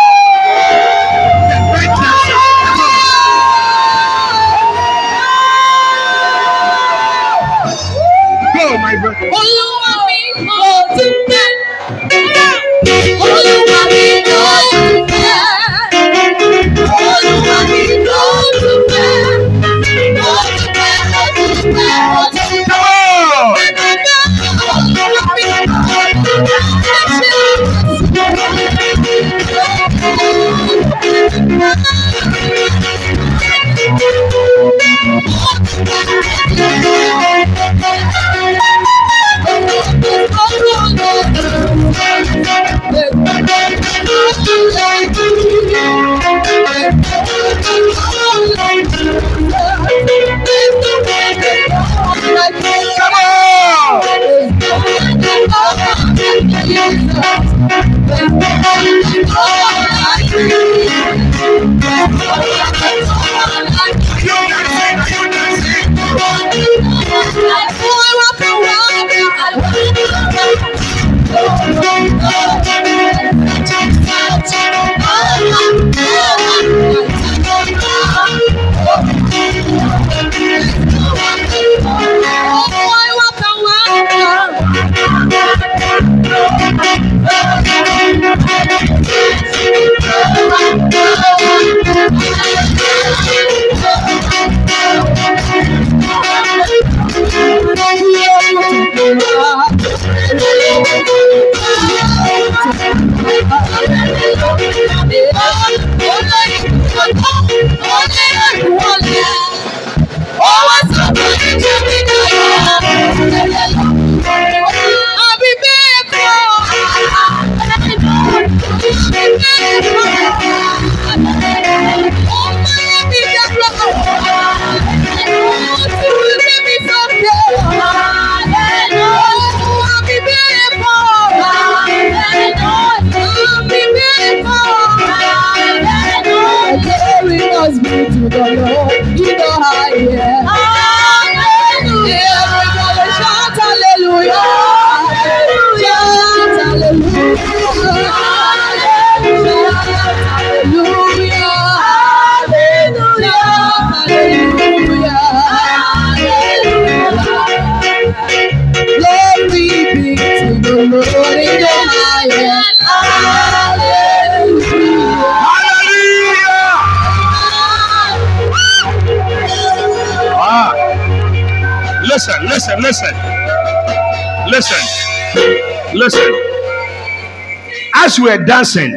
[178.16, 178.95] As we were dancing,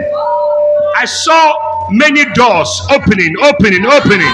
[0.95, 4.31] I saw many doors opening, opening, opening.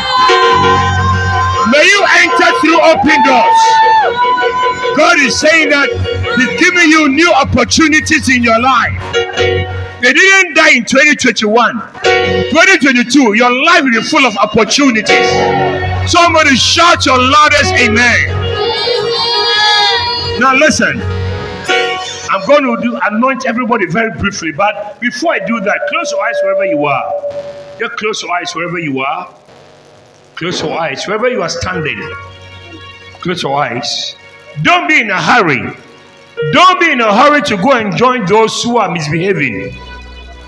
[1.72, 3.60] May you enter through open doors.
[4.94, 5.88] God is saying that
[6.36, 9.00] He's giving you new opportunities in your life.
[10.02, 11.80] They didn't die in 2021.
[12.52, 15.30] 2022, your life will be full of opportunities.
[16.12, 18.28] Somebody shout your loudest amen.
[20.38, 21.13] Now listen.
[22.44, 26.22] I'm going to do anoint everybody very briefly, but before I do that, close your
[26.22, 27.78] eyes wherever you are.
[27.78, 29.34] Just close your eyes wherever you are.
[30.34, 31.98] Close your eyes wherever you are standing.
[33.20, 34.14] Close your eyes.
[34.60, 35.74] Don't be in a hurry.
[36.52, 39.74] Don't be in a hurry to go and join those who are misbehaving.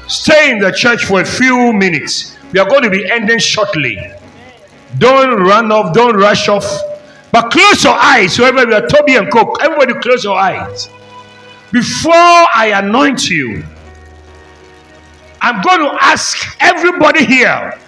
[0.07, 2.37] Stay in the church for a few minutes.
[2.53, 3.99] We are going to be ending shortly.
[4.99, 6.67] Don't run off, don't rush off.
[7.33, 9.57] But close your eyes, whoever we are, Toby and Coke.
[9.63, 10.91] Everybody close your eyes.
[11.77, 13.63] Before I anoint you,
[15.43, 17.79] I'm going to ask everybody here.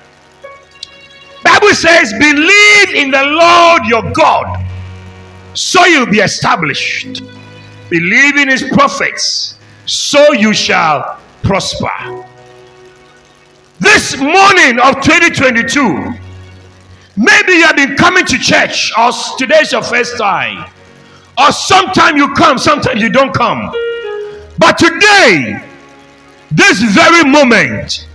[1.43, 4.63] Bible says, believe in the Lord your God,
[5.55, 7.23] so you'll be established.
[7.89, 12.27] Believe in his prophets, so you shall prosper.
[13.81, 16.13] This morning of 2022,
[17.17, 20.71] maybe you have been coming to church, or today's your first time,
[21.39, 23.73] or sometime you come, sometimes you don't come.
[24.59, 25.63] But today,
[26.51, 28.07] this very moment,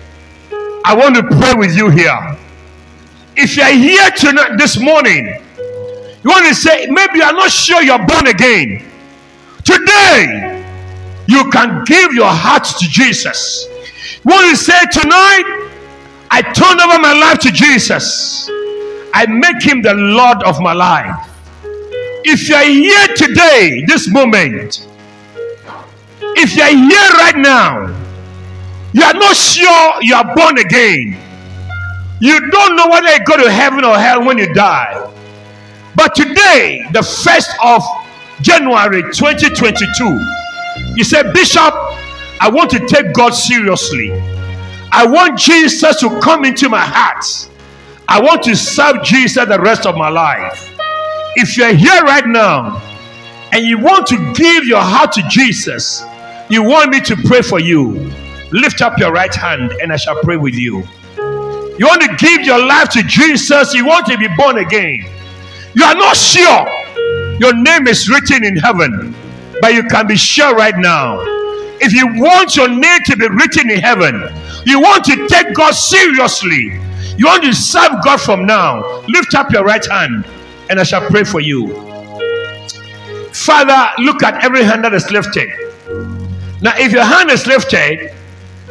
[0.85, 2.37] I want to pray with you here.
[3.35, 7.49] If you are here tonight, this morning, you want to say, maybe you are not
[7.49, 8.85] sure you're born again.
[9.63, 10.63] Today,
[11.27, 13.67] you can give your heart to Jesus.
[14.25, 15.69] You want to say, tonight,
[16.29, 18.49] I turn over my life to Jesus.
[19.13, 21.32] I make him the Lord of my life.
[22.25, 24.87] If you are here today, this moment,
[26.35, 27.87] if you are here right now,
[28.93, 31.17] you are not sure you are born again.
[32.21, 35.11] You don't know whether you go to heaven or hell when you die.
[35.95, 37.83] But today, the first of
[38.41, 41.73] January 2022, you say, Bishop,
[42.39, 44.11] I want to take God seriously.
[44.91, 47.25] I want Jesus to come into my heart.
[48.07, 50.72] I want to serve Jesus the rest of my life.
[51.35, 52.79] If you're here right now
[53.51, 56.03] and you want to give your heart to Jesus,
[56.47, 58.11] you want me to pray for you,
[58.51, 60.83] lift up your right hand and I shall pray with you.
[61.17, 65.05] You want to give your life to Jesus, you want to be born again.
[65.73, 66.67] You are not sure
[67.39, 69.15] your name is written in heaven,
[69.59, 71.17] but you can be sure right now.
[71.81, 74.21] If you want your name to be written in heaven,
[74.67, 76.79] you want to take God seriously,
[77.17, 80.25] you want to serve God from now, lift up your right hand
[80.73, 81.67] and I shall pray for you.
[83.31, 85.47] Father, look at every hand that is lifted.
[86.63, 88.11] Now, if your hand is lifted,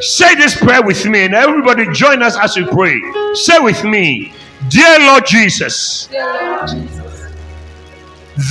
[0.01, 2.99] say this prayer with me, and everybody join us as we pray.
[3.35, 4.33] Say with me,
[4.67, 7.31] Dear Lord Jesus, Dear Lord Jesus,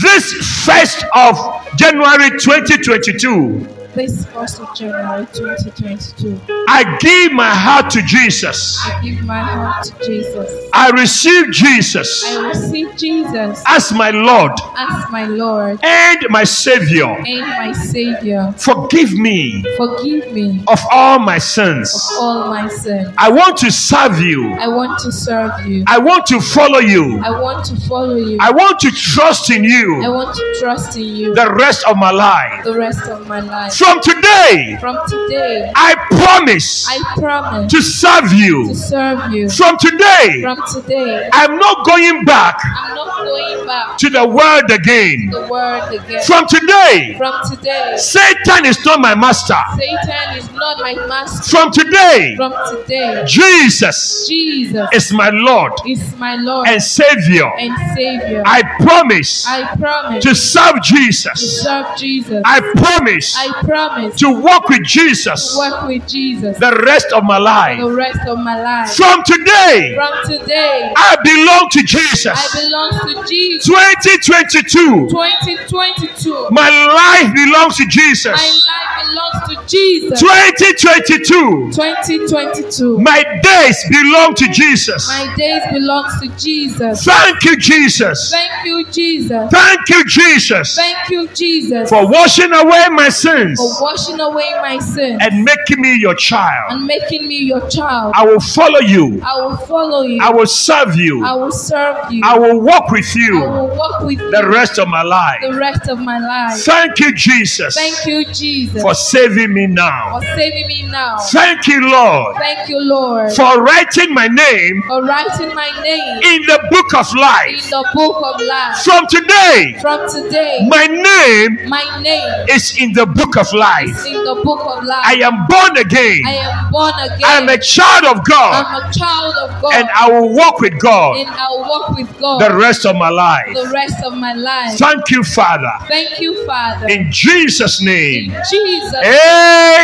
[0.00, 0.32] this
[0.64, 1.36] first of
[1.76, 8.78] January 2022, this 1st of January 2022, I give my heart to Jesus.
[8.84, 10.70] I give my heart to Jesus.
[10.72, 17.04] I receive Jesus I receive Jesus as my Lord as my Lord and my Savior.
[17.04, 18.54] and my Savior.
[18.56, 21.92] Forgive me Forgive me of all my sins.
[21.94, 23.12] of all my sins.
[23.18, 24.54] I want to serve you.
[24.54, 25.84] I want to serve you.
[25.86, 27.20] I want to follow you.
[27.22, 28.38] I want to follow you.
[28.40, 30.02] I want to trust in you.
[30.02, 32.64] I want to trust in you the rest of my life.
[32.64, 33.72] the rest of my life.
[33.82, 38.74] From today, From today, I promise I promise to serve to you.
[38.74, 39.50] serve you.
[39.50, 44.70] From today, From today, I'm not going back I'm not going back to the world
[44.70, 45.30] again.
[45.32, 46.22] the world again.
[46.24, 49.58] From today, From today, Satan is not my master.
[49.76, 51.50] Satan is not my master.
[51.50, 57.50] From today, From today, Jesus Jesus is my Lord is my Lord and Savior.
[57.58, 58.42] and Savior.
[58.46, 61.40] I promise I promise to serve Jesus.
[61.40, 62.42] to serve Jesus.
[62.44, 63.71] I promise I promise
[64.16, 67.78] to walk with to Jesus work with Jesus the rest of my life.
[67.78, 68.94] the rest of my life.
[68.94, 72.26] From today, From today, I belong to Jesus.
[72.26, 73.66] I belong to Jesus.
[73.66, 78.32] 2022, 2022, my life belongs to Jesus.
[78.32, 80.20] my life belongs to Jesus.
[80.20, 85.08] 2022, 2022, my days belong to Jesus.
[85.08, 87.04] my days belongs to Jesus.
[87.04, 88.30] Thank you, Jesus.
[88.30, 89.50] Thank you, Jesus.
[89.50, 94.78] Thank you, Jesus, Thank you, Jesus, for washing away my sins for washing away my
[94.78, 96.72] sins and making me your child.
[96.72, 98.12] and making me your child.
[98.16, 99.20] I will follow you.
[99.24, 100.20] I will follow you.
[100.22, 101.24] I will serve you.
[101.24, 102.22] I will serve you.
[102.24, 103.42] I will walk with you.
[103.44, 105.40] I will walk with the you rest of my life.
[105.42, 106.60] the rest of my life.
[106.64, 110.18] Thank you, Jesus, Thank you, Jesus, for saving me now.
[110.18, 111.18] for saving me now.
[111.18, 116.42] Thank you, Lord, Thank you, Lord, for writing my name for writing my name in
[116.46, 117.48] the book of life.
[117.64, 118.76] in the book of life.
[118.84, 124.06] From today, From today, my name my name is in the book of life.
[124.06, 125.04] in the book of life.
[125.04, 126.22] I am born again.
[126.26, 127.20] I am born again.
[127.24, 129.74] I am a child of God, I'm a child of God.
[129.74, 133.10] and I will walk with God and I'll walk with God the rest of my
[133.10, 133.54] life.
[133.54, 134.78] the rest of my life.
[134.78, 135.72] Thank you, Father.
[135.88, 136.88] Thank you, Father.
[136.88, 138.32] In Jesus' name.
[138.32, 138.42] In.
[138.50, 138.94] Jesus'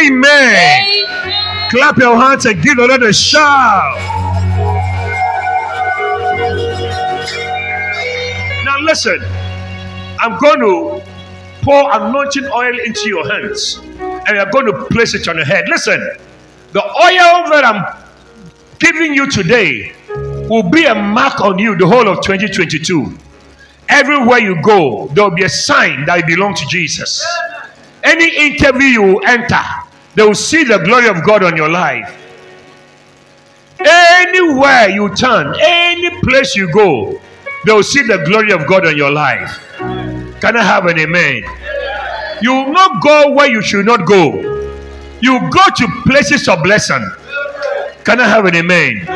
[0.01, 0.85] Amen.
[0.85, 1.07] name.
[1.71, 3.99] Clap your hands and give another shout.
[8.65, 9.19] Now, listen,
[10.21, 11.08] I'm going to
[11.69, 15.69] pour anointing oil into your hands and you're going to place it on your head.
[15.69, 16.01] Listen,
[16.73, 17.85] the oil that I'm
[18.79, 19.93] giving you today
[20.49, 23.19] will be a mark on you the whole of 2022.
[23.91, 27.23] Everywhere you go, there will be a sign that you belong to Jesus.
[28.03, 29.63] Any interview you enter,
[30.15, 32.17] they will see the glory of God on your life.
[33.79, 37.21] Anywhere you turn, any place you go,
[37.67, 40.18] they will see the glory of God on your life.
[40.41, 41.43] Can I have an amen?
[42.41, 44.35] You will not go where you should not go.
[45.21, 47.05] You go to places of blessing.
[48.05, 49.07] Can I have an amen?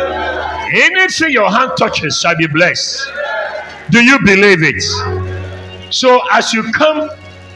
[0.74, 3.08] Anything your hand touches shall be blessed.
[3.90, 4.82] Do you believe it?
[5.92, 7.10] So as you come,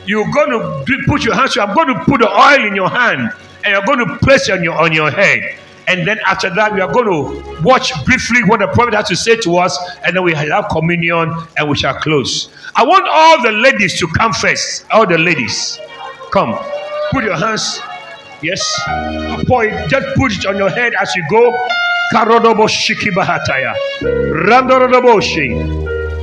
[0.06, 1.56] you're going to put your hands.
[1.58, 3.32] I'm going to put the oil in your hand,
[3.64, 5.58] and you're going to place it on your on your head.
[5.88, 9.16] And then after that, we are going to watch briefly what the prophet has to
[9.16, 12.50] say to us, and then we have communion, and we shall close.
[12.74, 14.84] I want all the ladies to come first.
[14.90, 15.78] All the ladies,
[16.32, 16.58] come.
[17.12, 17.80] Put your hands.
[18.42, 18.60] Yes.
[19.46, 21.52] Pour it, just put it on your head as you go.
[22.12, 23.74] Karodobo shiki bahataya.
[24.02, 25.54] Randorodobo shi.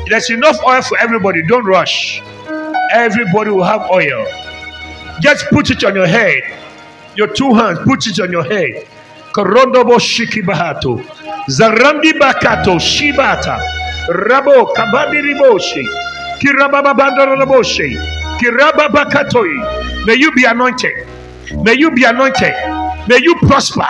[0.09, 1.41] There's enough oil for everybody.
[1.47, 2.21] Don't rush.
[2.91, 4.25] Everybody will have oil.
[5.21, 6.43] Just put it on your head.
[7.15, 8.87] Your two hands, put it on your head.
[9.33, 11.01] Karondobo shiki bahato.
[11.49, 13.57] Zarandi bakato shibata.
[14.09, 15.83] Rabo kabadi riboshi.
[16.39, 17.97] Kirababa bandaraboshi.
[18.39, 20.05] Kiraba bakatoi.
[20.05, 20.91] May you be anointed.
[21.63, 22.53] May you be anointed.
[23.07, 23.87] May you prosper.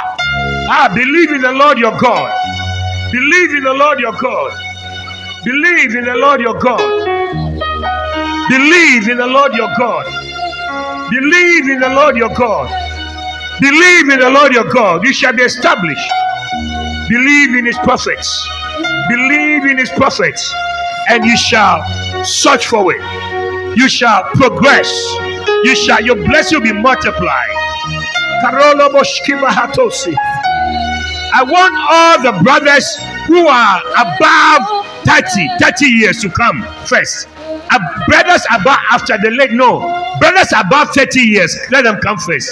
[0.70, 2.32] Ah, believe in the Lord your God.
[3.12, 4.52] Believe in the Lord your God.
[5.44, 6.80] Believe in the Lord your God.
[8.50, 10.06] Believe in the Lord your God.
[11.12, 12.70] Believe in the Lord your God.
[13.62, 15.04] Believe in the Lord your God.
[15.06, 16.10] You shall be established.
[17.10, 18.48] Believe in his prophets.
[19.10, 20.54] Believe in his prophets.
[21.10, 21.84] And you shall
[22.24, 23.02] search for it.
[23.78, 24.90] You shall progress.
[25.64, 27.50] You shall your blessing will be multiplied.
[31.36, 32.98] I want all the brothers
[33.28, 37.28] who are above 30, 30 years to come first.
[37.72, 39.80] Uh, brothers above after the late, no.
[40.20, 42.52] Brothers above 30 years, let them come first.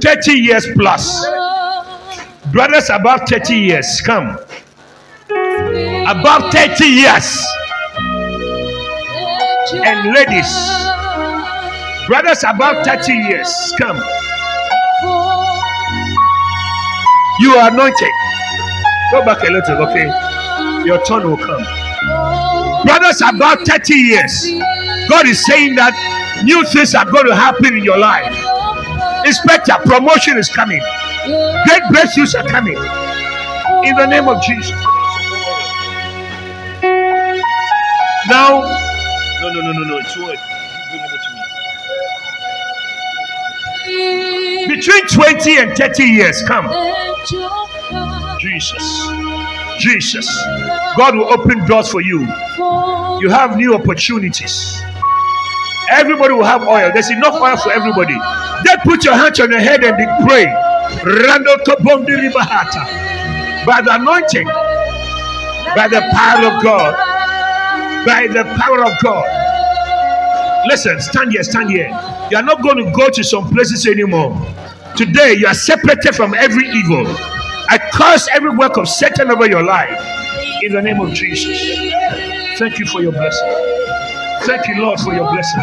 [0.00, 1.24] 30 years plus.
[2.52, 4.38] Brothers above 30 years, come.
[5.30, 7.46] Above 30 years.
[9.72, 10.52] And ladies,
[12.06, 13.96] brothers above 30 years, come.
[17.40, 18.10] You are anointed.
[19.12, 20.06] Go back a little, okay?
[20.86, 21.62] Your turn will come.
[22.84, 24.46] Brothers, about 30 years,
[25.08, 28.55] God is saying that new things are going to happen in your life.
[29.26, 30.80] Inspector, promotion is coming.
[31.24, 32.76] Great breakthroughs are coming.
[32.76, 34.70] In the name of Jesus.
[38.28, 38.60] Now,
[39.40, 39.98] no, no, no, no, no.
[39.98, 40.38] It's what?
[44.68, 46.66] Between 20 and 30 years, come.
[48.38, 49.08] Jesus.
[49.80, 50.26] Jesus.
[50.96, 52.20] God will open doors for you.
[53.20, 54.80] You have new opportunities.
[55.90, 56.90] Everybody will have oil.
[56.92, 58.16] There's enough oil for everybody.
[58.64, 60.46] Then put your hands on your head and pray.
[61.04, 63.06] Rando tobondi ribahata.
[63.66, 64.46] By the anointing,
[65.76, 66.94] by the power of God,
[68.06, 69.54] by the power of God.
[70.68, 71.88] Listen, stand here, stand here.
[72.30, 74.34] You are not going to go to some places anymore.
[74.96, 77.06] Today, you are separated from every evil.
[77.68, 80.00] I curse every work of Satan over your life
[80.62, 81.58] in the name of Jesus.
[82.58, 83.75] Thank you for your blessing.
[84.46, 85.60] Thank you, Lord, for your blessing.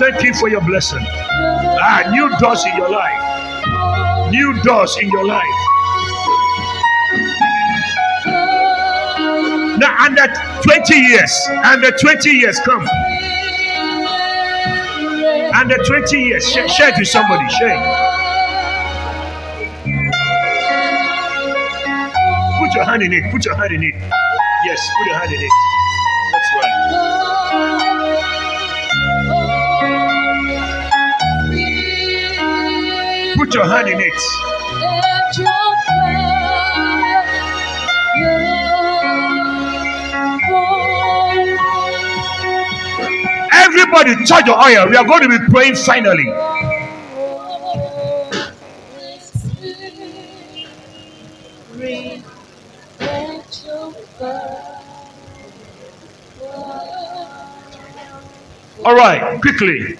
[0.00, 1.06] Thank you for your blessing.
[1.06, 4.30] Ah, new doors in your life.
[4.32, 5.44] New doors in your life.
[9.78, 10.26] Now, under
[10.64, 12.82] 20 years, under 20 years, come.
[15.54, 17.48] Under 20 years, share, it with somebody.
[17.54, 17.78] Share.
[22.58, 23.30] Put your hand in it.
[23.30, 23.94] Put your hand in it.
[24.64, 25.85] Yes, put your hand in it.
[33.36, 34.22] Put your hand in it.
[43.52, 44.88] Everybody, charge your oil.
[44.88, 46.26] We are going to be praying finally.
[58.86, 59.98] All right, quickly.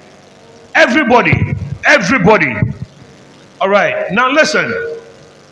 [0.77, 2.55] Everybody, everybody.
[3.61, 4.73] All right, now listen.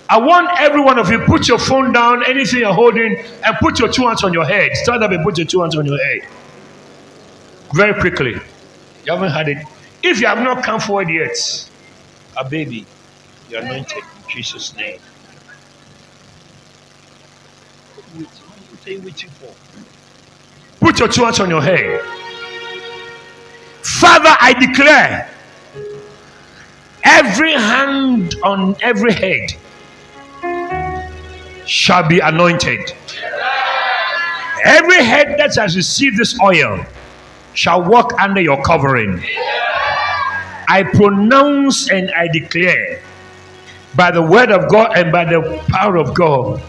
[0.08, 3.80] I want every one of you put your phone down, anything you're holding, and put
[3.80, 4.70] your two hands on your head.
[4.74, 6.28] Stand up and put your two hands on your head.
[7.74, 8.34] Very quickly.
[9.04, 9.66] You haven't had it.
[10.00, 11.68] If you have not come forward yet,
[12.36, 12.86] a baby,
[13.50, 15.00] you're anointed in Jesus' name.
[20.78, 22.23] Put your two hands on your head.
[23.84, 25.30] Father, I declare
[27.04, 29.50] every hand on every head
[31.66, 32.92] shall be anointed.
[34.64, 36.82] Every head that has received this oil
[37.52, 39.22] shall walk under your covering.
[40.66, 43.02] I pronounce and I declare
[43.94, 46.62] by the word of God and by the power of God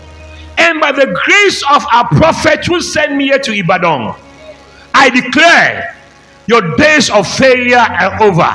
[0.58, 4.16] and by the grace of our prophet who sent me here to Ibadan,
[4.94, 5.96] I declare
[6.48, 8.54] your days of failure are over.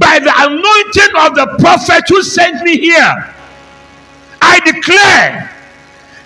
[0.00, 3.34] By the anointing of the prophet who sent me here,
[4.40, 5.50] I declare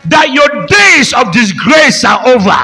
[0.06, 2.60] that your days of disgrace are over.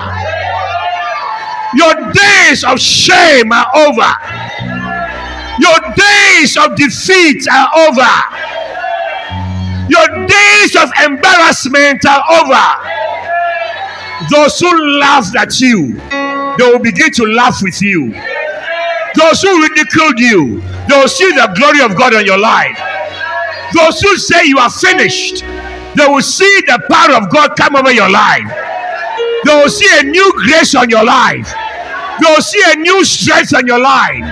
[1.74, 4.12] Your days of shame are over.
[5.60, 8.14] Your days of defeat are over.
[9.88, 12.66] Your days of embarrassment are over.
[14.30, 15.98] Those who laughed at you,
[16.59, 18.12] they will begin to laugh with you.
[19.14, 22.78] Those who ridiculed you, they will see the glory of God on your life.
[23.74, 25.40] Those who say you are finished,
[25.94, 28.46] they will see the power of God come over your life.
[29.44, 31.46] They will see a new grace on your life.
[32.20, 34.24] They will see a new strength on your life.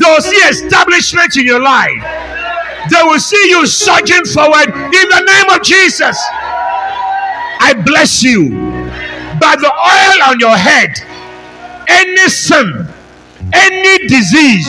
[0.00, 2.02] They will see establishment in your life.
[2.90, 6.16] They will see you surging forward in the name of Jesus.
[7.60, 8.50] I bless you
[9.40, 10.90] by the oil on your head.
[11.88, 12.86] Any sin,
[13.52, 14.68] any disease,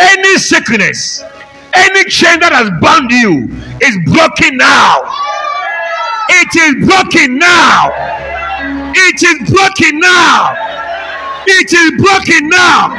[0.00, 1.22] any sickness,
[1.74, 3.50] any chain that has bound you
[3.82, 5.02] is broken now.
[6.30, 7.90] It is broken now.
[8.94, 10.54] It is broken now.
[11.46, 12.94] It is broken now.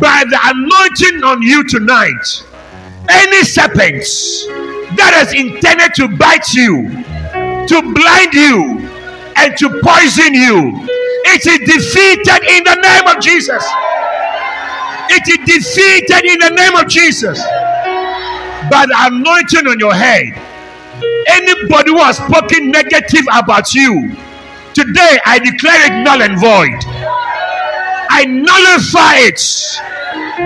[0.00, 2.44] By the anointing on you tonight,
[3.10, 4.46] any serpents
[4.96, 6.88] that is intended to bite you,
[7.66, 8.88] to blind you,
[9.36, 10.86] and to poison you,
[11.26, 13.64] it is defeated in the name of Jesus.
[15.10, 17.38] It is defeated in the name of Jesus.
[18.70, 20.34] By the anointing on your head,
[21.28, 24.14] anybody who has spoken negative about you,
[24.74, 26.78] today I declare it null and void.
[28.10, 29.40] I nullify it.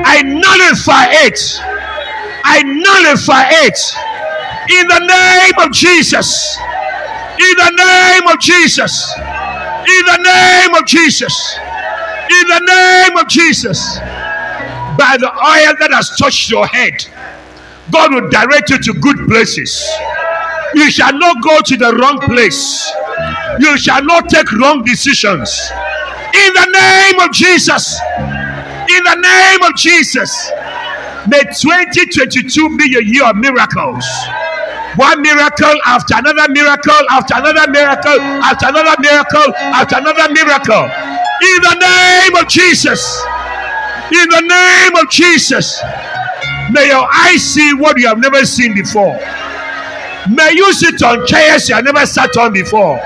[0.06, 1.38] I nullify it.
[2.44, 3.78] I nullify it.
[4.70, 6.58] In the name of Jesus.
[7.38, 9.12] In the name of Jesus.
[9.86, 11.56] In the name of Jesus.
[12.30, 13.98] In the name of Jesus.
[14.96, 17.06] By the oil that has touched your head,
[17.90, 19.84] God will direct you to good places.
[20.74, 22.90] You shall not go to the wrong place.
[23.60, 25.70] You shall not take wrong decisions.
[26.34, 28.00] In the name of Jesus.
[28.08, 30.50] In the name of Jesus.
[31.28, 34.04] May 2022 be a year of miracles.
[34.96, 40.84] One miracle after another miracle, after another miracle, after another miracle, after another miracle.
[40.84, 43.02] In the name of Jesus.
[44.12, 45.82] In the name of Jesus.
[46.70, 49.18] May your eyes see what you have never seen before.
[50.30, 52.96] May you sit on chairs you have never sat on before.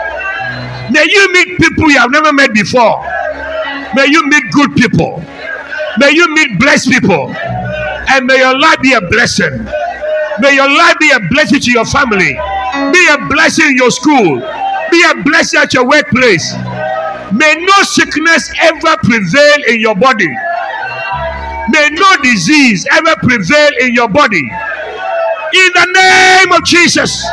[0.90, 3.02] May you meet people you have never met before.
[3.94, 5.22] May you meet good people.
[5.98, 7.34] May you meet blessed people.
[8.10, 9.66] And may your life be a blessing.
[10.40, 12.32] May your life be a blessing to your family.
[12.92, 14.40] Be a blessing in your school.
[14.90, 16.54] Be a blessing at your workplace.
[17.32, 20.28] May no sickness ever prevail in your body.
[21.70, 24.40] May no disease ever prevail in your body.
[24.40, 27.24] In the name of Jesus.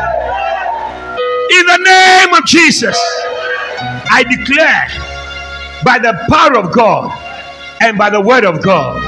[1.51, 2.97] In the name of Jesus.
[4.11, 4.87] I declare
[5.83, 7.11] by the power of God
[7.81, 9.01] and by the word of God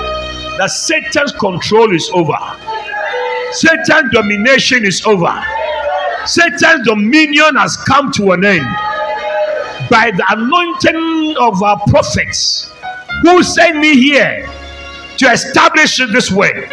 [0.58, 2.38] that Satan's control is over.
[3.58, 5.44] Satan's domination is over.
[6.26, 8.66] Satan's dominion has come to an end
[9.90, 12.72] by the anointing of our prophets
[13.24, 14.48] who sent me here
[15.18, 16.70] to establish this way.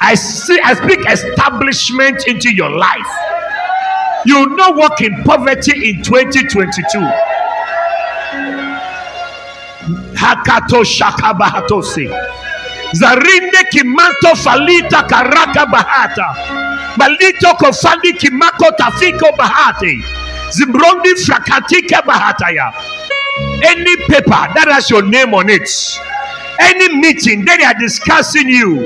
[0.00, 3.12] I see I speak establishment into your life.
[4.26, 6.98] You will not walk in poverty in 2022.
[10.16, 12.08] Hakato shakabahatose.
[12.94, 16.28] Zarinde kimanto falita karaka bahata.
[16.96, 19.98] Malito kofandi kimako tafiko bahate.
[20.50, 22.72] Zimbrondi frakatika bahataya.
[23.66, 25.68] Any paper that has your name on it,
[26.60, 28.78] any meeting that they are discussing you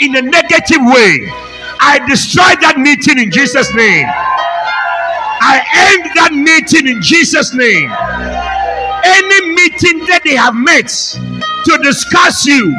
[0.00, 1.30] in a negative way,
[1.78, 4.08] I destroy that meeting in Jesus' name.
[5.46, 5.62] I
[5.94, 7.88] end that meeting in Jesus' name.
[9.06, 12.74] Any meeting that they have met to discuss you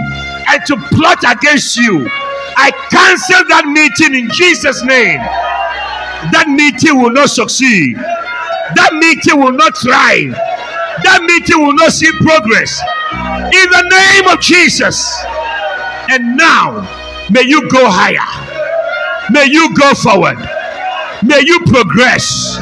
[0.47, 2.07] and to plot against you,
[2.57, 5.19] I cancel that meeting in Jesus' name.
[6.31, 7.97] That meeting will not succeed.
[7.97, 10.31] That meeting will not thrive.
[11.03, 12.81] That meeting will not see progress.
[13.53, 15.05] In the name of Jesus.
[16.09, 16.81] And now,
[17.29, 18.25] may you go higher.
[19.31, 20.37] May you go forward.
[21.23, 22.57] May you progress.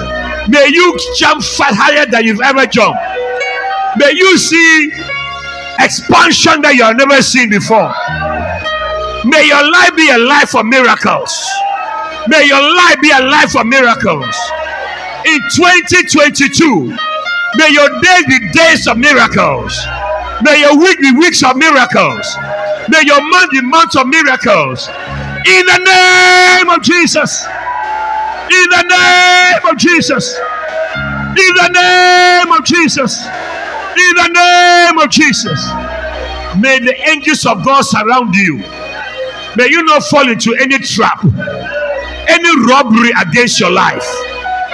[0.47, 2.99] May you jump far higher than you've ever jumped.
[3.97, 4.91] May you see
[5.83, 7.91] expansion that you have never seen before.
[9.25, 11.31] May your life be a life of miracles.
[12.27, 14.35] May your life be a life of miracles.
[15.27, 16.91] In 2022,
[17.55, 19.75] may your days be days of miracles.
[20.43, 22.35] May your week be weeks of miracles.
[22.89, 24.87] May your month be months of miracles.
[25.47, 27.43] In the name of Jesus.
[27.43, 30.35] In the name of Jesus.
[30.35, 33.23] In the name of Jesus.
[33.95, 35.59] In the name of Jesus.
[36.59, 38.57] May the angels of God surround you.
[39.55, 44.05] May you not fall into any trap, any robbery against your life,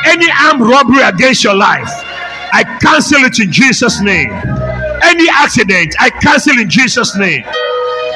[0.06, 1.90] any armed robbery against your life.
[2.52, 4.32] I cancel it in Jesus' name.
[5.04, 7.44] Any accident, I cancel in Jesus' name.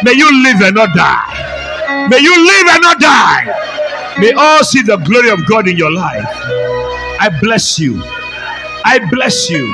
[0.03, 2.07] May you live and not die.
[2.09, 4.15] May you live and not die.
[4.19, 6.25] May all see the glory of God in your life.
[7.19, 8.01] I bless you.
[8.85, 9.73] I bless you.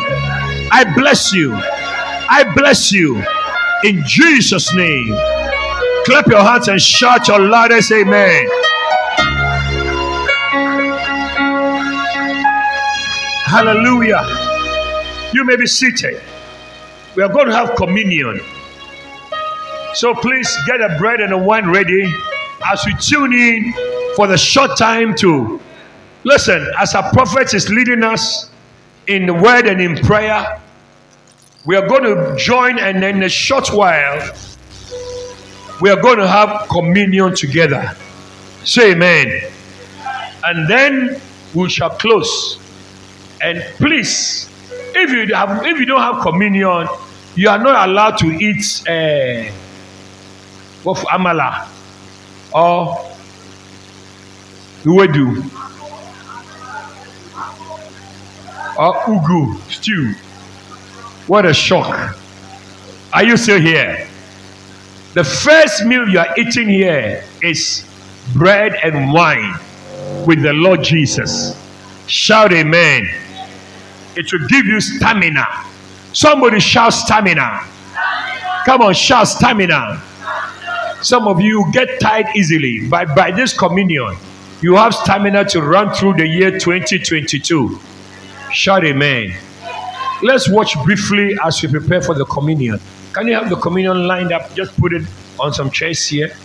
[0.72, 1.54] I bless you.
[1.56, 3.24] I bless you.
[3.84, 5.16] In Jesus' name.
[6.06, 8.50] Clap your hands and shout your loudest amen.
[13.46, 14.22] Hallelujah.
[15.34, 16.22] You may be seated.
[17.16, 18.40] We are going to have communion.
[19.94, 22.14] So please get a bread and a wine ready
[22.72, 23.74] as we tune in
[24.16, 25.60] for the short time to
[26.24, 28.49] listen as our prophet is leading us
[29.10, 30.62] in the word and in prayer.
[31.66, 34.34] We are going to join, and in a short while,
[35.82, 37.96] we are going to have communion together.
[38.64, 39.52] Say amen.
[40.46, 41.20] And then
[41.56, 42.60] we shall close.
[43.42, 44.48] And please,
[44.96, 46.88] if you have, if you don't have communion,
[47.36, 49.52] you are not allowed to eat uh,
[50.86, 51.68] amala
[52.54, 52.98] or
[54.86, 55.69] ewedu
[58.80, 60.14] or ugu stew.
[61.28, 62.18] What a shock!
[63.12, 64.08] Are you still here?
[65.14, 67.86] The first meal you are eating here is
[68.34, 69.54] bread and wine
[70.26, 71.60] with the Lord Jesus.
[72.08, 73.10] Shout amen.
[74.16, 75.46] It will give you stamina.
[76.14, 77.62] Somebody shout stamina.
[78.66, 80.02] Come on, shout stamina.
[81.02, 84.16] Some of you get tired easily, but by this communion,
[84.62, 87.80] you have stamina to run through the year 2022.
[88.52, 89.36] Shout amen.
[90.24, 92.80] Let's watch briefly as we prepare for the communion.
[93.14, 94.54] Can you have the communion lined up?
[94.56, 95.04] Just put it
[95.40, 96.36] on some chairs here.